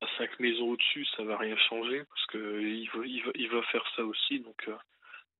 à 0.00 0.06
cinq 0.18 0.38
maisons 0.38 0.70
au-dessus, 0.70 1.04
ça 1.16 1.24
va 1.24 1.36
rien 1.36 1.56
changer 1.68 2.04
parce 2.04 2.26
que 2.26 2.60
il 2.60 2.88
va, 2.90 3.06
il 3.06 3.24
va, 3.24 3.30
il 3.34 3.50
va 3.50 3.62
faire 3.64 3.84
ça 3.96 4.04
aussi, 4.04 4.40
donc 4.40 4.56
euh, 4.68 4.76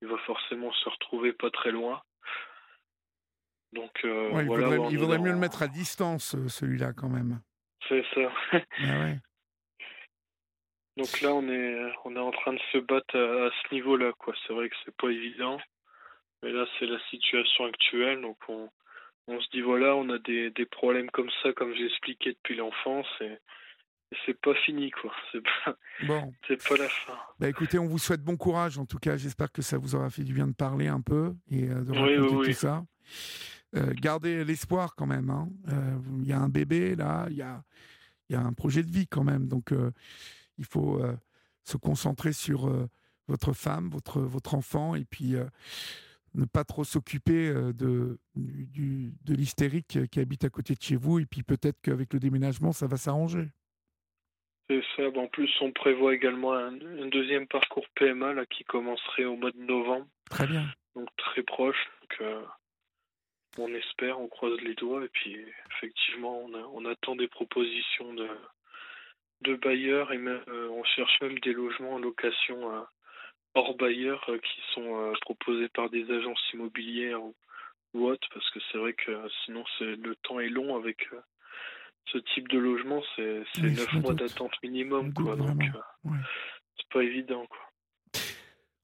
il 0.02 0.08
va 0.08 0.18
forcément 0.18 0.72
se 0.72 0.88
retrouver 0.88 1.32
pas 1.32 1.50
très 1.50 1.70
loin. 1.70 2.02
Donc, 3.72 4.04
euh, 4.04 4.30
il 4.40 4.98
vaudrait, 4.98 5.18
mieux 5.18 5.32
le 5.32 5.38
mettre 5.38 5.62
à 5.62 5.68
distance, 5.68 6.36
euh, 6.36 6.48
celui-là, 6.48 6.92
quand 6.92 7.08
même. 7.08 7.40
C'est 7.88 8.04
ça. 8.14 8.32
Ah 8.52 9.08
Donc 10.96 11.20
là, 11.20 11.34
on 11.34 11.48
est, 11.48 11.92
on 12.04 12.14
est 12.14 12.20
en 12.20 12.30
train 12.30 12.52
de 12.52 12.60
se 12.72 12.78
battre 12.78 13.16
à, 13.16 13.50
ce 13.50 13.74
niveau-là, 13.74 14.12
quoi. 14.18 14.34
C'est 14.46 14.52
vrai 14.52 14.68
que 14.68 14.76
c'est 14.84 14.96
pas 14.96 15.08
évident, 15.08 15.58
mais 16.42 16.52
là, 16.52 16.66
c'est 16.78 16.86
la 16.86 17.00
situation 17.10 17.64
actuelle. 17.64 18.20
Donc, 18.20 18.36
on, 18.48 18.68
on 19.26 19.40
se 19.40 19.48
dit 19.50 19.60
voilà, 19.60 19.96
on 19.96 20.08
a 20.10 20.18
des, 20.18 20.50
des 20.50 20.66
problèmes 20.66 21.10
comme 21.10 21.30
ça, 21.42 21.52
comme 21.52 21.74
j'ai 21.74 21.86
expliqué 21.86 22.32
depuis 22.32 22.56
l'enfance, 22.56 23.08
et, 23.20 23.38
c'est 24.24 24.40
pas 24.40 24.54
fini, 24.64 24.92
quoi. 24.92 25.12
C'est 25.32 25.42
pas, 25.42 25.76
bon. 26.06 26.32
pas 26.48 26.76
la 26.76 26.88
fin. 26.88 27.18
Bah 27.40 27.48
écoutez, 27.48 27.80
on 27.80 27.86
vous 27.86 27.98
souhaite 27.98 28.22
bon 28.22 28.36
courage. 28.36 28.78
En 28.78 28.86
tout 28.86 28.98
cas, 28.98 29.16
j'espère 29.16 29.50
que 29.50 29.60
ça 29.60 29.76
vous 29.76 29.96
aura 29.96 30.08
fait 30.08 30.22
du 30.22 30.34
bien 30.34 30.46
de 30.46 30.54
parler 30.54 30.86
un 30.86 31.00
peu 31.00 31.34
et 31.50 31.68
euh, 31.68 31.82
de 31.82 31.92
raconter 31.92 32.52
tout 32.52 32.56
ça. 32.56 32.84
Euh, 33.74 33.92
gardez 34.00 34.44
l'espoir 34.44 34.94
quand 34.94 35.06
même. 35.06 35.30
Hein. 35.30 35.48
Euh, 35.68 35.98
il 36.22 36.28
y 36.28 36.32
a 36.32 36.38
un 36.38 36.48
bébé 36.48 36.94
là, 36.94 37.26
il 37.28 37.36
y 37.36 37.42
a, 37.42 37.64
y 38.30 38.36
a 38.36 38.40
un 38.40 38.52
projet 38.52 38.84
de 38.84 38.90
vie 38.90 39.08
quand 39.08 39.24
même. 39.24 39.48
Donc 39.48 39.72
il 40.58 40.64
faut 40.64 41.00
se 41.64 41.76
concentrer 41.76 42.32
sur 42.32 42.70
votre 43.28 43.52
femme, 43.52 43.88
votre, 43.88 44.20
votre 44.20 44.54
enfant, 44.54 44.94
et 44.94 45.04
puis 45.04 45.34
ne 46.34 46.44
pas 46.44 46.64
trop 46.64 46.84
s'occuper 46.84 47.52
de, 47.52 48.18
du, 48.34 49.14
de 49.24 49.34
l'hystérique 49.34 49.98
qui 50.10 50.20
habite 50.20 50.44
à 50.44 50.50
côté 50.50 50.74
de 50.74 50.82
chez 50.82 50.96
vous. 50.96 51.18
Et 51.18 51.26
puis 51.26 51.42
peut-être 51.42 51.80
qu'avec 51.80 52.12
le 52.12 52.20
déménagement, 52.20 52.72
ça 52.72 52.86
va 52.86 52.96
s'arranger. 52.96 53.48
C'est 54.68 54.82
ça. 54.96 55.02
En 55.16 55.26
plus, 55.28 55.50
on 55.60 55.72
prévoit 55.72 56.14
également 56.14 56.54
un, 56.54 56.74
un, 56.74 57.08
deuxième 57.08 57.46
parcours 57.46 57.86
PMA 57.96 58.32
là, 58.32 58.46
qui 58.46 58.64
commencerait 58.64 59.24
au 59.24 59.36
mois 59.36 59.50
de 59.50 59.58
novembre. 59.58 60.06
Très 60.30 60.46
bien. 60.46 60.64
Donc 60.94 61.08
très 61.16 61.42
proche. 61.42 61.76
Donc, 62.00 62.28
on 63.58 63.72
espère, 63.74 64.20
on 64.20 64.28
croise 64.28 64.58
les 64.62 64.74
doigts 64.74 65.04
et 65.04 65.08
puis 65.08 65.36
effectivement 65.76 66.40
on, 66.44 66.54
on 66.74 66.84
attend 66.86 67.14
des 67.16 67.28
propositions 67.28 68.12
de, 68.14 68.28
de 69.44 69.54
bailleurs 69.54 70.12
et 70.12 70.18
même, 70.18 70.42
euh, 70.48 70.68
on 70.70 70.84
cherche 70.84 71.20
même 71.20 71.38
des 71.40 71.52
logements 71.52 71.94
en 71.94 71.98
location 71.98 72.74
euh, 72.74 72.80
hors 73.54 73.76
bailleurs 73.76 74.24
euh, 74.28 74.38
qui 74.38 74.60
sont 74.74 75.12
proposés 75.20 75.68
par 75.68 75.90
des 75.90 76.10
agences 76.10 76.42
immobilières 76.52 77.22
ou, 77.22 77.34
autres 77.94 78.28
parce 78.34 78.50
que 78.50 78.58
c'est 78.72 78.78
vrai 78.78 78.92
que 78.92 79.12
sinon 79.44 79.64
c'est 79.78 79.84
le 79.94 80.16
temps 80.16 80.40
est 80.40 80.48
long 80.48 80.74
avec 80.74 81.08
ce 82.06 82.18
type 82.18 82.48
de 82.48 82.58
logement 82.58 83.00
c'est 83.14 83.44
neuf 83.62 83.92
mois 83.92 84.14
d'attente 84.14 84.52
minimum 84.64 85.14
quoi 85.14 85.36
donc 85.36 85.62
c'est 86.76 86.88
pas 86.92 87.04
évident 87.04 87.46
quoi. 87.46 87.60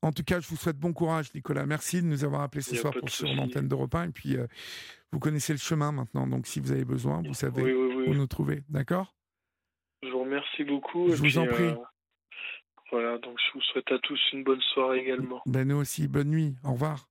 En 0.03 0.13
tout 0.13 0.23
cas, 0.23 0.41
je 0.41 0.49
vous 0.49 0.57
souhaite 0.57 0.79
bon 0.79 0.95
courage, 0.95 1.35
Nicolas. 1.35 1.67
Merci 1.67 2.01
de 2.01 2.07
nous 2.07 2.25
avoir 2.25 2.41
appelés 2.41 2.63
ce 2.63 2.75
soir 2.75 2.95
pour 2.99 3.11
sur 3.11 3.29
l'antenne 3.35 3.69
de 3.69 3.75
repas. 3.75 4.07
Et 4.07 4.11
puis, 4.11 4.37
euh, 4.37 4.47
vous 5.13 5.19
connaissez 5.19 5.53
le 5.53 5.59
chemin 5.59 5.93
maintenant. 5.93 6.27
Donc, 6.27 6.47
si 6.47 6.59
vous 6.59 6.73
avez 6.73 6.87
besoin, 6.87 7.21
vous 7.23 7.35
savez 7.35 7.75
où 7.75 8.15
nous 8.15 8.27
trouver. 8.27 8.63
D'accord? 8.71 9.15
Je 10.03 10.09
vous 10.09 10.21
remercie 10.21 10.65
beaucoup. 10.65 11.09
Je 11.11 11.17
vous 11.17 11.39
en 11.39 11.47
prie. 11.47 11.65
Euh, 11.65 11.75
voilà, 12.91 13.19
donc 13.19 13.37
je 13.39 13.53
vous 13.55 13.63
souhaite 13.63 13.91
à 13.93 13.99
tous 13.99 14.21
une 14.33 14.45
bonne 14.45 14.61
soirée 14.73 14.99
également. 14.99 15.43
Ben, 15.47 15.69
nous 15.69 15.77
aussi. 15.77 16.09
Bonne 16.09 16.31
nuit. 16.31 16.57
Au 16.65 16.73
revoir. 16.73 17.10